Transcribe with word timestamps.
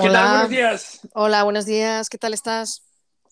¿Qué 0.00 0.10
tal? 0.10 0.30
Buenos 0.30 0.50
días. 0.50 1.08
Hola, 1.14 1.42
buenos 1.42 1.66
días. 1.66 2.08
¿Qué 2.08 2.18
tal 2.18 2.32
estás? 2.32 2.84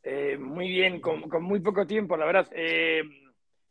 Eh, 0.03 0.37
muy 0.37 0.69
bien, 0.69 1.01
con, 1.01 1.23
muy 1.43 1.61
poco 1.61 1.87
tiempo, 1.87 2.17
la 2.17 2.27
verdad. 2.27 2.49
Eh, 2.53 3.03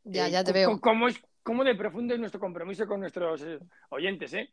ya, 0.03 0.27
ya 0.29 0.43
te 0.43 0.53
veo. 0.53 0.79
¿Cómo 0.79 1.63
de 1.63 1.75
profundo 1.75 2.13
es 2.13 2.19
nuestro 2.19 2.39
compromiso 2.39 2.87
con 2.87 3.01
nuestros 3.01 3.41
eh, 3.41 3.59
oyentes, 3.89 4.33
eh? 4.33 4.49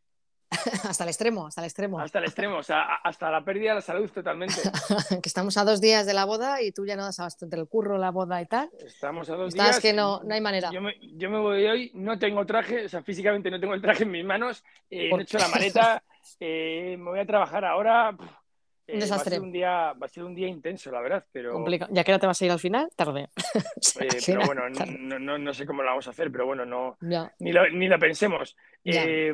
hasta 0.84 1.04
el 1.04 1.08
extremo, 1.08 1.46
hasta 1.46 1.60
el 1.62 1.66
extremo. 1.66 1.98
Hasta 1.98 2.18
el 2.18 2.24
extremo, 2.24 2.58
o 2.58 2.62
sea, 2.62 2.96
hasta 3.02 3.30
la 3.30 3.44
pérdida 3.44 3.70
de 3.70 3.75
la 3.77 3.80
salud 3.80 4.11
totalmente. 4.11 4.54
que 5.22 5.29
estamos 5.29 5.56
a 5.56 5.64
dos 5.64 5.80
días 5.80 6.06
de 6.06 6.14
la 6.14 6.24
boda 6.24 6.61
y 6.62 6.72
tú 6.72 6.84
ya 6.84 6.96
no 6.96 7.04
das 7.04 7.18
abasto 7.20 7.46
entre 7.46 7.61
el 7.61 7.68
curro, 7.68 7.96
la 7.96 8.11
boda 8.11 8.40
y 8.43 8.46
tal. 8.46 8.70
Estamos 8.84 9.30
a 9.30 9.36
dos 9.36 9.48
Estás 9.48 9.66
días. 9.66 9.80
que 9.80 9.93
no, 9.93 10.20
no 10.24 10.34
hay 10.34 10.40
manera. 10.40 10.70
Yo 10.72 10.80
me, 10.80 10.95
yo 11.00 11.30
me, 11.30 11.38
voy 11.38 11.64
hoy, 11.66 11.90
no 11.95 12.18
tengo 12.18 12.45
traje, 12.45 12.86
o 12.86 12.88
sea, 12.88 13.02
físicamente 13.02 13.50
no 13.50 13.59
tengo 13.61 13.74
el 13.74 13.80
traje 13.80 14.02
en 14.02 14.11
mis 14.11 14.24
manos, 14.24 14.62
eh, 14.90 15.11
he 15.11 15.22
hecho 15.22 15.38
la 15.38 15.48
maleta, 15.48 16.02
eh, 16.41 16.96
me 16.98 17.11
voy 17.11 17.20
a 17.20 17.27
trabajar 17.27 17.64
ahora. 17.64 18.11
Un 18.11 18.98
desastre. 18.98 19.16
Va 19.16 19.36
a, 19.36 19.39
ser 19.39 19.41
un 19.41 19.52
día, 19.52 19.93
va 19.93 20.07
a 20.07 20.08
ser 20.08 20.25
un 20.25 20.35
día 20.35 20.48
intenso, 20.48 20.90
la 20.90 21.00
verdad, 21.00 21.25
pero... 21.32 21.64
¿Ya 21.90 22.04
que 22.04 22.11
ahora 22.11 22.21
te 22.21 22.26
vas 22.26 22.43
a 22.43 22.45
ir 22.45 22.50
al 22.50 22.58
final? 22.58 22.90
Tarde. 22.96 23.29
pero 24.26 24.40
bueno, 24.45 24.68
no, 24.68 25.18
no, 25.18 25.39
no, 25.39 25.54
sé 25.54 25.64
cómo 25.64 25.82
lo 25.82 25.90
vamos 25.90 26.07
a 26.08 26.11
hacer, 26.11 26.31
pero 26.31 26.46
bueno, 26.46 26.67
no, 26.67 26.98
ni, 27.39 27.53
lo, 27.53 27.68
ni 27.71 27.89
lo 27.89 27.98
pensemos. 27.98 28.57
Eh, 28.85 29.32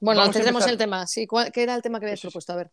bueno, 0.00 0.30
tendremos 0.30 0.66
el 0.66 0.76
tema. 0.76 1.06
Sí, 1.06 1.26
¿Qué 1.52 1.62
era 1.62 1.74
el 1.74 1.82
tema 1.82 1.98
que 1.98 2.06
habías 2.06 2.20
propuesto? 2.20 2.52
A 2.52 2.56
ver. 2.56 2.70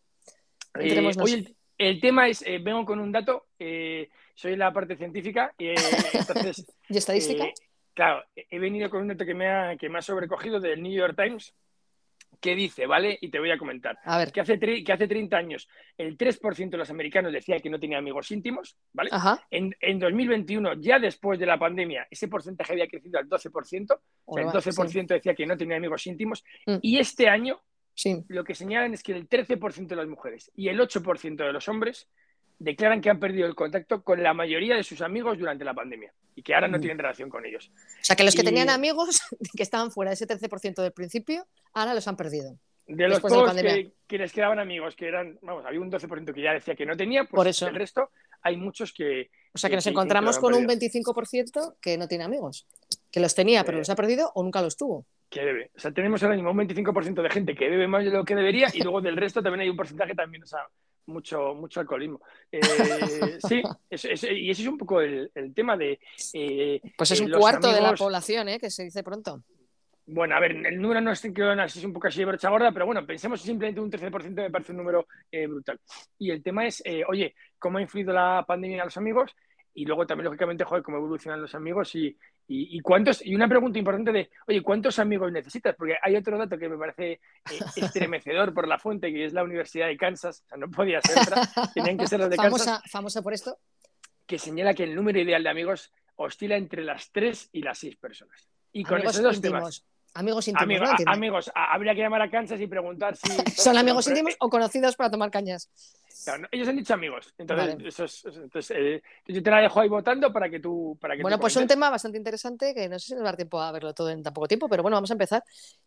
Eh, 0.80 1.12
hoy 1.20 1.56
el, 1.78 2.00
tema 2.00 2.28
es, 2.28 2.42
eh, 2.42 2.58
vengo 2.58 2.84
con 2.84 2.98
un 2.98 3.12
dato, 3.12 3.46
eh, 3.58 4.08
soy 4.34 4.56
la 4.56 4.72
parte 4.72 4.96
científica. 4.96 5.54
Entonces, 5.58 6.66
¿Y 6.88 6.96
estadística? 6.96 7.46
claro, 7.94 8.24
he 8.34 8.58
venido 8.58 8.90
con 8.90 9.02
un 9.02 9.08
dato 9.08 9.24
que 9.24 9.34
me, 9.34 9.48
ha, 9.48 9.76
que 9.76 9.88
me 9.88 9.98
ha 9.98 10.02
sobrecogido 10.02 10.60
del 10.60 10.82
New 10.82 10.92
York 10.92 11.16
Times, 11.16 11.54
¿Qué 12.40 12.54
dice, 12.54 12.86
¿vale? 12.86 13.18
Y 13.20 13.28
te 13.28 13.38
voy 13.38 13.50
a 13.50 13.58
comentar. 13.58 13.98
A 14.04 14.18
ver. 14.18 14.32
Que 14.32 14.40
hace, 14.40 14.58
que 14.58 14.92
hace 14.92 15.08
30 15.08 15.36
años 15.36 15.68
el 15.96 16.16
3% 16.16 16.70
de 16.70 16.76
los 16.76 16.90
americanos 16.90 17.32
decía 17.32 17.58
que 17.58 17.70
no 17.70 17.78
tenía 17.78 17.98
amigos 17.98 18.30
íntimos, 18.30 18.76
¿vale? 18.92 19.10
En, 19.50 19.74
en, 19.80 19.98
2021, 19.98 20.74
ya 20.80 20.98
después 20.98 21.38
de 21.38 21.46
la 21.46 21.58
pandemia, 21.58 22.06
ese 22.10 22.28
porcentaje 22.28 22.72
había 22.72 22.88
crecido 22.88 23.18
al 23.18 23.28
12%, 23.28 23.98
o 24.24 24.34
sea, 24.34 24.44
el 24.44 24.50
12% 24.50 25.06
decía 25.06 25.34
que 25.34 25.46
no 25.46 25.56
tenía 25.56 25.76
amigos 25.76 26.06
íntimos, 26.06 26.44
mm. 26.66 26.76
y 26.82 26.98
este 26.98 27.28
año 27.28 27.60
sí. 27.94 28.24
lo 28.28 28.44
que 28.44 28.54
señalan 28.54 28.94
es 28.94 29.02
que 29.02 29.12
el 29.12 29.28
13% 29.28 29.86
de 29.86 29.96
las 29.96 30.08
mujeres 30.08 30.50
y 30.54 30.68
el 30.68 30.78
8% 30.78 31.36
de 31.36 31.52
los 31.52 31.68
hombres 31.68 32.08
declaran 32.58 33.00
que 33.00 33.10
han 33.10 33.20
perdido 33.20 33.46
el 33.46 33.54
contacto 33.54 34.02
con 34.02 34.22
la 34.22 34.34
mayoría 34.34 34.76
de 34.76 34.84
sus 34.84 35.00
amigos 35.00 35.38
durante 35.38 35.64
la 35.64 35.74
pandemia 35.74 36.12
y 36.34 36.42
que 36.42 36.54
ahora 36.54 36.68
no 36.68 36.80
tienen 36.80 36.98
relación 36.98 37.30
con 37.30 37.44
ellos. 37.44 37.70
O 37.76 38.04
sea, 38.04 38.16
que 38.16 38.24
los 38.24 38.34
que 38.34 38.42
tenían 38.42 38.70
amigos 38.70 39.22
que 39.56 39.62
estaban 39.62 39.90
fuera 39.90 40.10
de 40.10 40.14
ese 40.14 40.26
13% 40.26 40.82
del 40.82 40.92
principio, 40.92 41.46
ahora 41.72 41.94
los 41.94 42.06
han 42.08 42.16
perdido. 42.16 42.58
De 42.86 43.08
los 43.08 43.20
pocos 43.20 43.54
que, 44.06 44.18
les 44.18 44.32
quedaban 44.32 44.58
amigos, 44.58 44.94
que 44.94 45.08
eran, 45.08 45.38
vamos, 45.40 45.64
había 45.64 45.80
un 45.80 45.90
12% 45.90 46.34
que 46.34 46.42
ya 46.42 46.52
decía 46.52 46.74
que 46.74 46.84
no 46.84 46.96
tenía, 46.96 47.22
pues 47.22 47.34
Por 47.34 47.48
eso. 47.48 47.66
el 47.66 47.74
resto 47.74 48.10
hay 48.42 48.58
muchos 48.58 48.92
que... 48.92 49.30
O 49.54 49.58
sea, 49.58 49.70
que, 49.70 49.76
nos 49.76 49.86
encontramos 49.86 50.38
con 50.38 50.52
un 50.52 50.66
25% 50.66 51.76
que 51.80 51.96
no 51.96 52.08
tiene 52.08 52.24
amigos, 52.24 52.66
que 53.10 53.20
los 53.20 53.34
tenía, 53.34 53.64
pero 53.64 53.78
los 53.78 53.88
ha 53.88 53.96
perdido 53.96 54.30
o 54.34 54.42
nunca 54.42 54.60
los 54.60 54.76
tuvo. 54.76 55.06
Que 55.30 55.44
debe. 55.44 55.70
O 55.74 55.80
sea, 55.80 55.92
tenemos 55.92 56.22
ahora 56.22 56.34
mismo 56.34 56.50
un 56.50 56.58
25% 56.58 57.22
de 57.22 57.30
gente 57.30 57.54
que 57.54 57.70
debe 57.70 57.88
más 57.88 58.04
de 58.04 58.10
lo 58.10 58.24
que 58.24 58.34
debería 58.34 58.68
y 58.74 58.82
luego 58.82 59.00
del 59.00 59.16
resto 59.16 59.42
también 59.42 59.62
hay 59.62 59.70
un 59.70 59.76
porcentaje 59.76 60.10
que 60.10 60.16
también, 60.16 60.42
o 60.42 60.46
sea, 60.46 60.60
mucho, 61.06 61.54
mucho 61.54 61.80
alcoholismo. 61.80 62.20
Eh, 62.50 63.38
sí, 63.46 63.62
y 63.90 64.50
ese 64.50 64.62
es 64.62 64.66
un 64.66 64.78
poco 64.78 65.00
el, 65.00 65.30
tema 65.54 65.76
de... 65.76 65.98
Eh, 66.32 66.80
pues 66.96 67.10
es 67.10 67.20
un 67.20 67.30
cuarto 67.30 67.72
de 67.72 67.80
la 67.80 67.94
población, 67.94 68.48
¿eh? 68.48 68.58
que 68.58 68.70
se 68.70 68.84
dice 68.84 69.02
pronto. 69.02 69.42
Bueno, 70.06 70.36
a 70.36 70.40
ver, 70.40 70.52
el 70.52 70.80
número 70.80 71.00
no 71.00 71.12
es, 71.12 71.24
es 71.24 71.84
un 71.84 71.92
poco 71.94 72.08
así 72.08 72.18
de 72.18 72.26
brocha 72.26 72.50
gorda, 72.50 72.70
pero 72.72 72.84
bueno, 72.84 73.06
pensemos 73.06 73.40
simplemente 73.40 73.80
un 73.80 73.90
13% 73.90 74.34
me 74.34 74.50
parece 74.50 74.72
un 74.72 74.78
número 74.78 75.06
brutal. 75.48 75.80
Y 76.18 76.30
el 76.30 76.42
tema 76.42 76.66
es, 76.66 76.82
oye, 77.08 77.34
¿cómo 77.58 77.78
ha 77.78 77.82
influido 77.82 78.12
la 78.12 78.44
pandemia 78.46 78.82
a 78.82 78.84
los 78.84 78.96
amigos? 78.98 79.34
Y 79.74 79.84
luego 79.84 80.06
también, 80.06 80.26
lógicamente, 80.26 80.64
joder, 80.64 80.84
cómo 80.84 80.98
evolucionan 80.98 81.42
los 81.42 81.54
amigos 81.54 81.94
y, 81.96 82.16
y, 82.46 82.80
cuántos, 82.80 83.24
y 83.26 83.34
una 83.34 83.48
pregunta 83.48 83.78
importante 83.78 84.12
de, 84.12 84.30
oye, 84.46 84.62
¿cuántos 84.62 84.98
amigos 85.00 85.32
necesitas? 85.32 85.74
Porque 85.74 85.96
hay 86.00 86.14
otro 86.14 86.38
dato 86.38 86.56
que 86.56 86.68
me 86.68 86.78
parece 86.78 87.12
eh, 87.12 87.20
estremecedor 87.76 88.54
por 88.54 88.68
la 88.68 88.78
fuente, 88.78 89.12
que 89.12 89.24
es 89.24 89.32
la 89.32 89.42
Universidad 89.42 89.88
de 89.88 89.96
Kansas, 89.96 90.42
o 90.46 90.48
sea, 90.48 90.58
no 90.58 90.70
podía 90.70 91.00
ser 91.00 91.18
otra, 91.18 91.42
tenían 91.74 91.98
que 91.98 92.06
ser 92.06 92.20
los 92.20 92.30
de 92.30 92.36
Kansas. 92.36 92.82
¿Famosa 92.88 93.20
por 93.20 93.34
esto? 93.34 93.58
Que 94.26 94.38
señala 94.38 94.74
que 94.74 94.84
el 94.84 94.94
número 94.94 95.18
ideal 95.18 95.42
de 95.42 95.50
amigos 95.50 95.92
oscila 96.16 96.56
entre 96.56 96.84
las 96.84 97.10
tres 97.10 97.48
y 97.52 97.62
las 97.62 97.78
seis 97.78 97.96
personas. 97.96 98.48
Y 98.72 98.84
con 98.84 99.00
esos 99.00 99.22
dos 99.22 99.40
temas. 99.40 99.84
Amigos 100.14 100.46
íntimos. 100.46 100.90
amigos, 101.06 101.50
habría 101.54 101.94
que 101.94 102.00
llamar 102.00 102.22
a 102.22 102.30
Kansas 102.30 102.60
y 102.60 102.68
preguntar 102.68 103.16
si. 103.16 103.28
¿Son 103.60 103.76
amigos 103.76 104.06
íntimos 104.06 104.36
o 104.38 104.48
conocidos 104.48 104.94
para 104.94 105.10
tomar 105.10 105.30
cañas? 105.30 105.68
ellos 106.52 106.68
han 106.68 106.76
dicho 106.76 106.94
amigos. 106.94 107.34
Entonces, 107.36 108.70
eh, 108.70 109.02
yo 109.26 109.42
te 109.42 109.50
la 109.50 109.60
dejo 109.60 109.80
ahí 109.80 109.88
votando 109.88 110.32
para 110.32 110.48
que 110.48 110.60
tú. 110.60 110.96
Para 111.00 111.16
que 111.16 111.22
bueno, 111.22 111.38
pues 111.38 111.56
un 111.56 111.66
tema 111.66 111.90
bastante 111.90 112.16
interesante 112.16 112.72
que 112.74 112.88
no 112.88 112.98
sé 112.98 113.06
si 113.08 113.14
nos 113.14 113.22
va 113.22 113.28
a 113.28 113.32
dar 113.32 113.36
tiempo 113.36 113.60
a 113.60 113.72
verlo 113.72 113.92
todo 113.92 114.10
en 114.10 114.22
tan 114.22 114.32
poco 114.32 114.46
tiempo, 114.46 114.68
pero 114.68 114.82
bueno, 114.82 114.96
vamos 114.96 115.10
a 115.10 115.14
empezar. 115.14 115.42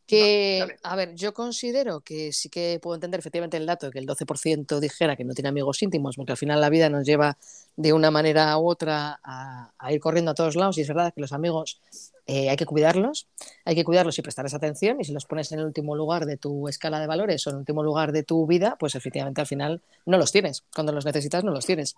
Que, 0.06 0.76
a 0.84 0.96
ver, 0.96 1.16
yo 1.16 1.34
considero 1.34 2.02
que 2.02 2.34
sí 2.34 2.50
que 2.50 2.80
puedo 2.82 2.96
entender 2.96 3.20
efectivamente 3.20 3.58
el 3.58 3.66
dato 3.66 3.88
de 3.88 3.92
que 3.94 4.00
el 4.00 4.06
12% 4.06 4.80
dijera 4.80 5.16
que 5.16 5.24
no 5.24 5.34
tiene 5.34 5.50
amigos 5.50 5.82
íntimos, 5.82 6.18
porque 6.18 6.34
al 6.34 6.38
final 6.38 6.60
la 6.60 6.70
vida 6.70 6.90
nos 6.90 7.06
lleva 7.06 7.38
de 7.76 7.94
una 7.94 8.12
manera 8.12 8.58
u 8.58 8.70
otra 8.70 9.20
a, 9.24 9.72
a 9.78 9.94
ir 9.94 10.00
corriendo 10.00 10.32
a 10.32 10.36
todos 10.36 10.56
lados 10.56 10.78
y 10.78 10.82
es 10.82 10.88
verdad 10.88 11.14
que 11.14 11.22
los 11.22 11.32
amigos 11.32 11.80
eh, 12.28 12.50
hay 12.50 12.58
que 12.58 12.66
cuidarlos, 12.66 13.28
hay 13.64 13.76
que 13.76 13.86
cuidarlos 13.86 14.20
y 14.20 14.22
prestarles 14.22 14.54
atención 14.54 15.00
y 15.00 15.06
si 15.06 15.14
los 15.14 15.26
pones 15.26 15.52
en 15.54 15.60
el 15.60 15.66
último 15.66 15.96
lugar 15.96 16.26
de 16.26 16.38
tu 16.38 16.68
escala 16.68 17.00
de 17.00 17.08
valores 17.08 17.48
o 17.48 17.50
en 17.50 17.56
el 17.56 17.60
último 17.60 17.84
lugar 17.84 18.12
de 18.12 18.24
tu 18.24 18.46
vida, 18.46 18.76
pues 18.80 18.96
efectivamente 18.96 19.42
al 19.42 19.48
final 19.48 19.82
no 20.06 20.18
los 20.18 20.32
tienes. 20.32 20.64
Cuando 20.76 20.92
los 20.92 21.06
necesitas 21.06 21.44
no 21.44 21.52
los 21.52 21.66
tienes. 21.66 21.96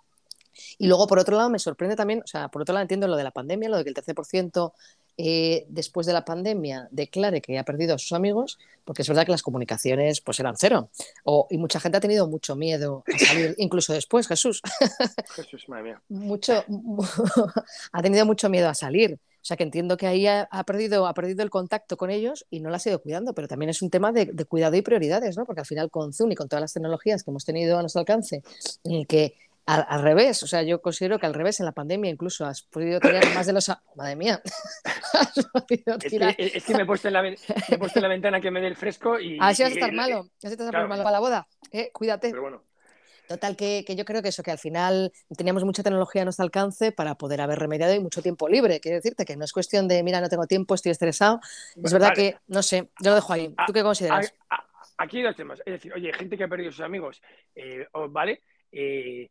Y 0.78 0.86
luego, 0.86 1.06
por 1.06 1.18
otro 1.18 1.36
lado, 1.36 1.50
me 1.50 1.58
sorprende 1.58 1.96
también, 1.96 2.22
o 2.24 2.26
sea, 2.26 2.48
por 2.48 2.62
otro 2.62 2.72
lado 2.72 2.82
entiendo 2.82 3.08
lo 3.08 3.16
de 3.16 3.24
la 3.24 3.30
pandemia, 3.30 3.68
lo 3.68 3.76
de 3.76 3.84
que 3.84 3.90
el 3.90 3.96
13% 3.96 4.72
eh, 5.16 5.66
después 5.68 6.06
de 6.06 6.12
la 6.12 6.24
pandemia 6.24 6.88
declare 6.90 7.42
que 7.42 7.58
ha 7.58 7.64
perdido 7.64 7.94
a 7.94 7.98
sus 7.98 8.12
amigos, 8.12 8.58
porque 8.84 9.02
es 9.02 9.08
verdad 9.08 9.26
que 9.26 9.32
las 9.32 9.42
comunicaciones 9.42 10.20
pues 10.20 10.40
eran 10.40 10.56
cero. 10.56 10.90
O, 11.24 11.46
y 11.50 11.58
mucha 11.58 11.78
gente 11.80 11.98
ha 11.98 12.00
tenido 12.00 12.26
mucho 12.26 12.56
miedo 12.56 13.04
a 13.12 13.18
salir, 13.18 13.54
incluso 13.58 13.92
después, 13.92 14.26
Jesús. 14.26 14.62
Jesús, 15.34 15.68
madre 15.68 15.82
mía. 15.84 16.02
Mucho, 16.08 16.64
ha 17.92 18.02
tenido 18.02 18.24
mucho 18.24 18.48
miedo 18.48 18.68
a 18.68 18.74
salir. 18.74 19.18
O 19.40 19.44
sea 19.44 19.56
que 19.56 19.62
entiendo 19.62 19.96
que 19.96 20.06
ahí 20.06 20.26
ha, 20.26 20.48
perdido, 20.66 21.06
ha 21.06 21.14
perdido 21.14 21.42
el 21.42 21.50
contacto 21.50 21.96
con 21.96 22.10
ellos 22.10 22.46
y 22.50 22.60
no 22.60 22.68
la 22.68 22.76
ha 22.76 22.88
ido 22.88 23.00
cuidando, 23.00 23.34
pero 23.34 23.48
también 23.48 23.70
es 23.70 23.80
un 23.80 23.88
tema 23.90 24.12
de, 24.12 24.32
cuidado 24.44 24.76
y 24.76 24.82
prioridades, 24.82 25.36
¿no? 25.36 25.46
Porque 25.46 25.60
al 25.60 25.66
final 25.66 25.90
con 25.90 26.12
Zoom 26.12 26.32
y 26.32 26.34
con 26.34 26.48
todas 26.48 26.60
las 26.60 26.72
tecnologías 26.74 27.24
que 27.24 27.30
hemos 27.30 27.44
tenido 27.44 27.78
a 27.78 27.80
nuestro 27.80 28.00
alcance, 28.00 28.42
en 28.84 28.92
el 28.92 29.06
que 29.06 29.34
al, 29.66 30.02
revés, 30.02 30.42
o 30.42 30.48
sea, 30.48 30.62
yo 30.62 30.82
considero 30.82 31.18
que 31.18 31.26
al 31.26 31.34
revés 31.34 31.60
en 31.60 31.66
la 31.66 31.72
pandemia 31.72 32.10
incluso 32.10 32.44
has 32.44 32.62
podido 32.62 32.98
tirar 32.98 33.24
más 33.34 33.46
de 33.46 33.52
los... 33.52 33.70
Madre 33.94 34.16
mía. 34.16 34.42
es, 35.68 36.64
que, 36.64 36.74
me 36.74 36.82
he 36.82 36.86
puesto, 36.86 37.08
en 37.08 37.14
la, 37.14 37.22
la 37.22 38.08
ventana 38.08 38.40
que 38.40 38.50
me 38.50 38.60
dé 38.60 38.66
el 38.66 38.76
fresco 38.76 39.20
y... 39.20 39.38
Ah, 39.40 39.54
sí 39.54 39.62
vas 39.62 39.70
a 39.70 39.74
estar 39.74 39.92
malo, 39.92 40.28
vas 40.42 40.50
a 40.50 40.54
estar 40.54 40.88
malo 40.88 41.04
para 41.04 41.12
la 41.12 41.20
boda. 41.20 41.48
Eh, 41.70 41.90
cuídate. 41.92 42.30
Pero 42.30 42.42
bueno. 42.42 42.69
Total, 43.30 43.56
que, 43.56 43.84
yo 43.96 44.04
creo 44.04 44.22
que 44.22 44.30
eso, 44.30 44.42
que 44.42 44.50
al 44.50 44.58
final 44.58 45.12
teníamos 45.38 45.62
mucha 45.62 45.84
tecnología 45.84 46.22
a 46.22 46.24
nuestro 46.24 46.42
alcance 46.42 46.90
para 46.90 47.14
poder 47.14 47.40
haber 47.40 47.60
remediado 47.60 47.94
y 47.94 48.00
mucho 48.00 48.22
tiempo 48.22 48.48
libre. 48.48 48.80
Quiero 48.80 48.96
decirte 48.96 49.24
que 49.24 49.36
no 49.36 49.44
es 49.44 49.52
cuestión 49.52 49.86
de, 49.86 50.02
mira, 50.02 50.20
no 50.20 50.28
tengo 50.28 50.48
tiempo, 50.48 50.74
estoy 50.74 50.90
estresado. 50.90 51.38
es 51.80 51.92
verdad 51.92 52.12
que, 52.12 52.38
no 52.48 52.60
sé, 52.60 52.88
yo 52.98 53.10
lo 53.10 53.14
dejo 53.14 53.32
ahí. 53.32 53.54
¿Tú 53.68 53.72
qué 53.72 53.84
consideras? 53.84 54.34
aquí 54.98 55.18
hay 55.18 55.22
dos 55.22 55.36
temas. 55.36 55.60
Es 55.60 55.74
decir, 55.74 55.92
oye, 55.94 56.12
gente 56.12 56.36
que 56.36 56.42
ha 56.42 56.48
perdido 56.48 56.72
sus 56.72 56.80
amigos, 56.80 57.22
eh, 57.54 57.86
¿vale? 58.08 58.42
Eh, 58.72 59.30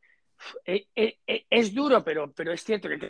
eh, 0.65 1.45
es 1.49 1.73
duro, 1.73 2.01
pero, 2.01 2.31
pero 2.31 2.53
es 2.53 2.63
cierto 2.63 2.87
que 2.87 3.09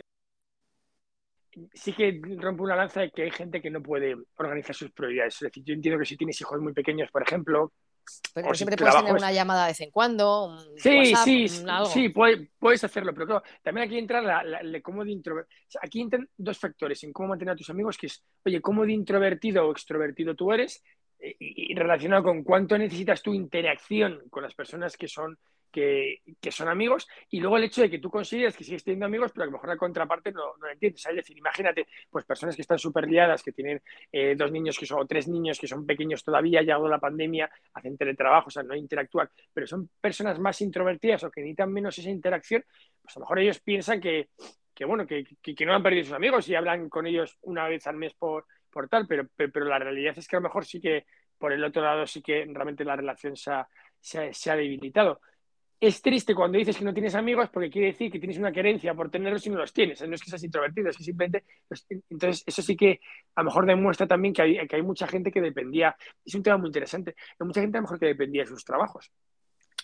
sí 1.72 1.92
que 1.92 2.20
rompe 2.38 2.62
una 2.62 2.76
lanza 2.76 3.00
de 3.00 3.10
que 3.10 3.22
hay 3.22 3.30
gente 3.30 3.60
que 3.60 3.70
no 3.70 3.82
puede 3.82 4.16
organizar 4.36 4.74
sus 4.74 4.90
prioridades. 4.92 5.34
Es 5.34 5.40
decir, 5.40 5.64
yo 5.64 5.74
entiendo 5.74 5.98
que 5.98 6.06
si 6.06 6.16
tienes 6.16 6.40
hijos 6.40 6.60
muy 6.60 6.72
pequeños, 6.72 7.10
por 7.10 7.22
ejemplo, 7.22 7.72
pero 8.34 8.54
siempre 8.54 8.76
puedes 8.76 8.96
tener 8.96 9.12
una 9.12 9.32
llamada 9.32 9.64
de 9.64 9.70
vez 9.70 9.80
en 9.80 9.90
cuando. 9.90 10.56
sí, 10.76 11.14
sí, 11.24 11.48
sí, 11.48 12.08
puedes, 12.08 12.84
hacerlo, 12.84 13.12
pero 13.12 13.26
claro, 13.26 13.42
también 13.62 13.86
aquí 13.86 13.98
entra 13.98 14.20
la, 14.20 14.42
la, 14.42 14.80
cómo 14.80 15.04
de 15.04 15.12
introvertido. 15.12 15.58
aquí 15.82 16.00
entran 16.00 16.28
dos 16.36 16.58
factores 16.58 17.02
en 17.04 17.12
cómo 17.12 17.30
mantener 17.30 17.52
a 17.52 17.56
tus 17.56 17.70
amigos, 17.70 17.96
que 17.96 18.06
es, 18.06 18.22
oye, 18.44 18.60
cómo 18.60 18.84
de 18.84 18.92
introvertido 18.92 19.66
o 19.66 19.72
extrovertido 19.72 20.34
tú 20.34 20.52
eres, 20.52 20.82
eh, 21.18 21.36
y 21.38 21.74
relacionado 21.74 22.22
con 22.24 22.42
cuánto 22.42 22.76
necesitas 22.78 23.22
tu 23.22 23.34
interacción 23.34 24.22
con 24.30 24.42
las 24.42 24.54
personas 24.54 24.96
que 24.96 25.08
son 25.08 25.38
que, 25.70 26.22
son 26.50 26.68
amigos, 26.68 27.06
y 27.30 27.40
luego 27.40 27.56
el 27.56 27.64
hecho 27.64 27.82
de 27.82 27.90
que 27.90 27.98
tú 27.98 28.10
consideres 28.10 28.56
que 28.56 28.64
sigues 28.64 28.84
teniendo 28.84 29.06
amigos, 29.06 29.30
pero 29.32 29.44
a 29.44 29.46
lo 29.46 29.52
mejor 29.52 29.68
la 29.68 29.76
contraparte 29.76 30.32
no, 30.32 30.56
no 30.58 30.66
lo 30.66 30.72
entiendes. 30.72 31.06
Es 31.06 31.16
decir, 31.16 31.38
imagínate, 31.38 31.86
pues 32.10 32.24
personas 32.24 32.56
que 32.56 32.62
están 32.62 32.78
súper 32.78 33.08
liadas, 33.08 33.42
que 33.42 33.52
tienen 33.52 33.82
eh, 34.12 34.34
dos 34.36 34.50
niños 34.50 34.78
que 34.78 34.86
son, 34.86 35.00
o 35.00 35.06
tres 35.06 35.28
niños 35.28 35.58
que 35.58 35.66
son 35.66 35.86
pequeños 35.86 36.24
todavía, 36.24 36.60
ha 36.60 36.62
llegado 36.62 36.88
la 36.88 36.98
pandemia, 36.98 37.50
hacen 37.74 37.96
teletrabajo, 37.96 38.48
o 38.48 38.50
sea, 38.50 38.62
no 38.62 38.74
interactúan, 38.74 39.28
pero 39.52 39.66
son 39.66 39.90
personas 40.00 40.38
más 40.38 40.60
introvertidas 40.60 41.24
o 41.24 41.30
que 41.30 41.40
necesitan 41.40 41.72
menos 41.72 41.96
esa 41.98 42.10
interacción, 42.10 42.64
pues 43.02 43.16
a 43.16 43.20
lo 43.20 43.24
mejor 43.24 43.38
ellos 43.38 43.60
piensan 43.60 44.00
que, 44.00 44.30
que 44.74 44.84
bueno, 44.84 45.06
que, 45.06 45.24
que, 45.42 45.66
no 45.66 45.74
han 45.74 45.82
perdido 45.82 46.04
sus 46.04 46.14
amigos 46.14 46.48
y 46.48 46.54
hablan 46.54 46.88
con 46.88 47.06
ellos 47.06 47.38
una 47.42 47.68
vez 47.68 47.86
al 47.86 47.96
mes 47.96 48.14
por, 48.14 48.46
por 48.70 48.88
tal, 48.88 49.06
pero, 49.06 49.26
pero, 49.36 49.64
la 49.64 49.78
realidad 49.78 50.14
es 50.16 50.26
que 50.26 50.36
a 50.36 50.40
lo 50.40 50.44
mejor 50.44 50.64
sí 50.64 50.80
que 50.80 51.06
por 51.38 51.52
el 51.52 51.64
otro 51.64 51.82
lado 51.82 52.06
sí 52.06 52.22
que 52.22 52.44
realmente 52.46 52.84
la 52.84 52.96
relación 52.96 53.36
se 53.36 53.52
se 54.00 54.50
ha 54.50 54.56
debilitado. 54.56 55.20
Es 55.80 56.02
triste 56.02 56.34
cuando 56.34 56.58
dices 56.58 56.76
que 56.76 56.84
no 56.84 56.92
tienes 56.92 57.14
amigos 57.14 57.48
porque 57.50 57.70
quiere 57.70 57.88
decir 57.88 58.12
que 58.12 58.18
tienes 58.18 58.36
una 58.36 58.52
querencia 58.52 58.92
por 58.92 59.10
tenerlos 59.10 59.46
y 59.46 59.50
no 59.50 59.58
los 59.58 59.72
tienes. 59.72 60.06
No 60.06 60.14
es 60.14 60.20
que 60.20 60.28
seas 60.28 60.44
introvertido, 60.44 60.90
es 60.90 60.96
que 60.96 61.04
simplemente... 61.04 61.44
Entonces, 62.10 62.44
eso 62.46 62.60
sí 62.60 62.76
que 62.76 63.00
a 63.34 63.40
lo 63.40 63.46
mejor 63.46 63.64
demuestra 63.64 64.06
también 64.06 64.34
que 64.34 64.42
hay, 64.42 64.68
que 64.68 64.76
hay 64.76 64.82
mucha 64.82 65.06
gente 65.06 65.32
que 65.32 65.40
dependía... 65.40 65.96
Es 66.22 66.34
un 66.34 66.42
tema 66.42 66.58
muy 66.58 66.68
interesante. 66.68 67.14
Hay 67.38 67.46
mucha 67.46 67.62
gente 67.62 67.78
a 67.78 67.80
lo 67.80 67.84
mejor 67.84 67.98
que 67.98 68.06
dependía 68.06 68.42
de 68.42 68.48
sus 68.48 68.62
trabajos. 68.62 69.10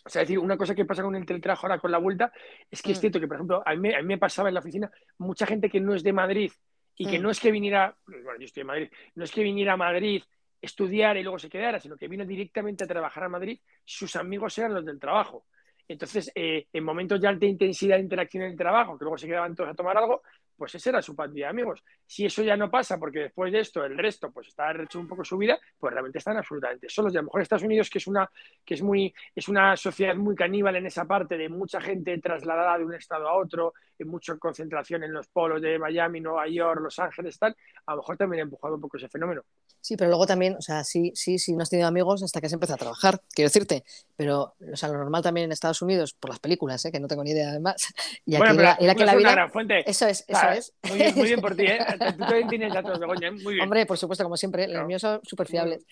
O 0.04 0.10
sea, 0.10 0.20
es 0.20 0.28
decir, 0.28 0.38
una 0.38 0.58
cosa 0.58 0.75
que 0.75 0.84
pasa 0.84 1.02
con 1.02 1.16
el 1.16 1.25
teletrabajo 1.25 1.66
ahora 1.66 1.78
con 1.78 1.90
la 1.90 1.98
vuelta 1.98 2.31
es 2.70 2.82
que 2.82 2.93
es 2.93 2.98
mm. 2.98 3.00
cierto 3.00 3.20
que, 3.20 3.26
por 3.26 3.37
ejemplo, 3.37 3.62
a 3.64 3.75
mí, 3.75 3.94
a 3.94 3.98
mí 4.02 4.06
me 4.06 4.19
pasaba 4.19 4.48
en 4.48 4.54
la 4.54 4.60
oficina 4.60 4.90
mucha 5.16 5.46
gente 5.46 5.70
que 5.70 5.81
no 5.81 5.94
es 5.94 6.02
de 6.02 6.12
Madrid 6.12 6.52
y 6.94 7.06
que 7.06 7.19
mm. 7.19 7.22
no 7.22 7.31
es 7.31 7.40
que 7.40 7.50
viniera, 7.50 7.96
bueno, 8.06 8.38
yo 8.38 8.44
estoy 8.44 8.60
en 8.60 8.66
Madrid, 8.66 8.88
no 9.14 9.25
es 9.25 9.32
que 9.32 9.43
viniera 9.43 9.72
a 9.72 9.76
Madrid 9.76 10.22
estudiar 10.60 11.16
y 11.16 11.22
luego 11.22 11.38
se 11.38 11.48
quedara, 11.48 11.81
sino 11.81 11.96
que 11.96 12.06
vino 12.06 12.25
directamente 12.25 12.84
a 12.84 12.87
trabajar 12.87 13.25
a 13.25 13.28
Madrid, 13.28 13.58
sus 13.84 14.14
amigos 14.16 14.56
eran 14.58 14.75
los 14.75 14.84
del 14.84 15.00
trabajo. 15.00 15.46
Entonces, 15.88 16.31
eh, 16.35 16.67
en 16.73 16.85
momentos 16.85 17.21
de 17.21 17.29
alta 17.29 17.47
intensidad 17.47 17.97
de 17.97 18.03
interacción 18.03 18.44
en 18.44 18.53
el 18.53 18.56
trabajo, 18.59 18.99
que 18.99 19.05
luego 19.05 19.19
se 19.19 19.27
quedaban 19.27 19.55
todos 19.55 19.71
a 19.71 19.75
tomar 19.75 19.97
algo, 19.97 20.23
pues 20.56 20.75
ese 20.75 20.88
era 20.91 21.03
su 21.03 21.15
de 21.15 21.44
amigos. 21.44 21.85
Si 22.06 22.25
eso 22.25 22.43
ya 22.43 22.56
no 22.56 22.71
pasa, 22.71 22.99
porque 22.99 23.21
después 23.21 23.53
de 23.53 23.61
esto 23.61 23.85
el 23.85 23.97
resto 23.97 24.31
pues 24.31 24.49
está 24.49 24.73
hecho 24.73 24.99
un 24.99 25.06
poco 25.06 25.25
su 25.25 25.37
vida, 25.37 25.59
pues 25.79 25.93
realmente 25.93 26.19
están 26.19 26.37
absolutamente 26.37 26.88
solos. 26.88 27.12
Y 27.12 27.17
a 27.17 27.21
lo 27.21 27.27
mejor 27.27 27.43
Estados 27.43 27.65
Unidos, 27.65 27.91
que 27.91 27.99
es 27.99 28.06
una, 28.06 28.29
que 28.65 28.75
es 28.75 28.83
muy, 28.83 29.15
es 29.35 29.49
una 29.49 29.77
sociedad 29.77 30.15
muy 30.17 30.35
caníbal 30.35 30.77
en 30.77 30.87
esa 30.87 31.05
parte, 31.05 31.37
de 31.37 31.49
mucha 31.49 31.81
gente 31.81 32.19
trasladada 32.19 32.79
de 32.79 32.85
un 32.85 32.94
estado 32.94 33.29
a 33.29 33.37
otro, 33.37 33.75
en 33.99 34.09
mucha 34.09 34.37
concentración 34.39 35.05
en 35.05 35.12
los 35.12 35.29
polos 35.29 35.61
de 35.61 35.79
Miami, 35.79 36.21
Nueva 36.21 36.49
York, 36.49 36.81
Los 36.81 36.99
Ángeles, 36.99 37.39
tal, 37.39 37.56
a 37.87 37.93
lo 37.93 37.99
mejor 37.99 38.17
también 38.17 38.41
ha 38.41 38.44
empujado 38.44 38.75
un 38.75 38.81
poco 38.81 38.97
ese 38.97 39.09
fenómeno. 39.09 39.43
Sí, 39.87 39.97
pero 39.97 40.11
luego 40.11 40.27
también, 40.27 40.56
o 40.56 40.61
sea, 40.61 40.83
sí, 40.83 41.12
sí, 41.15 41.38
sí, 41.38 41.53
no 41.53 41.62
has 41.62 41.71
tenido 41.71 41.87
amigos 41.87 42.21
hasta 42.21 42.41
que 42.41 42.49
has 42.49 42.53
empezado 42.53 42.75
a 42.75 42.79
trabajar, 42.79 43.21
quiero 43.33 43.47
decirte. 43.47 43.85
Pero, 44.17 44.56
o 44.73 44.77
sea, 44.77 44.88
lo 44.88 44.99
normal 44.99 45.23
también 45.23 45.44
en 45.44 45.53
Estados 45.53 45.81
Unidos, 45.81 46.12
por 46.12 46.31
las 46.31 46.41
películas, 46.41 46.85
¿eh? 46.85 46.91
que 46.91 46.99
no 46.99 47.06
tengo 47.06 47.23
ni 47.23 47.31
idea 47.31 47.50
además. 47.50 47.87
Y 48.29 48.35
aquí 48.35 48.43
bueno, 48.43 48.62
la, 48.62 48.77
que 48.97 49.05
la 49.05 49.15
vida. 49.15 49.49
Eso 49.87 50.09
es, 50.09 50.25
eso 50.27 50.49
es. 50.49 50.73
Muy 50.88 50.99
bien, 50.99 51.15
muy 51.15 51.27
bien 51.29 51.41
por 51.41 51.55
ti, 51.55 51.67
¿eh? 51.67 51.79
Tú 52.19 52.25
también 52.25 52.49
tienes 52.49 52.75
datos, 52.75 52.99
Begoña, 52.99 53.29
¿eh? 53.29 53.31
muy 53.31 53.55
bien. 53.55 53.62
Hombre, 53.62 53.87
por 53.87 53.97
supuesto, 53.97 54.25
como 54.25 54.37
siempre, 54.37 54.67
los 54.67 54.85
míos 54.85 55.03
son 55.03 55.21
súper 55.23 55.47
fiables. 55.47 55.85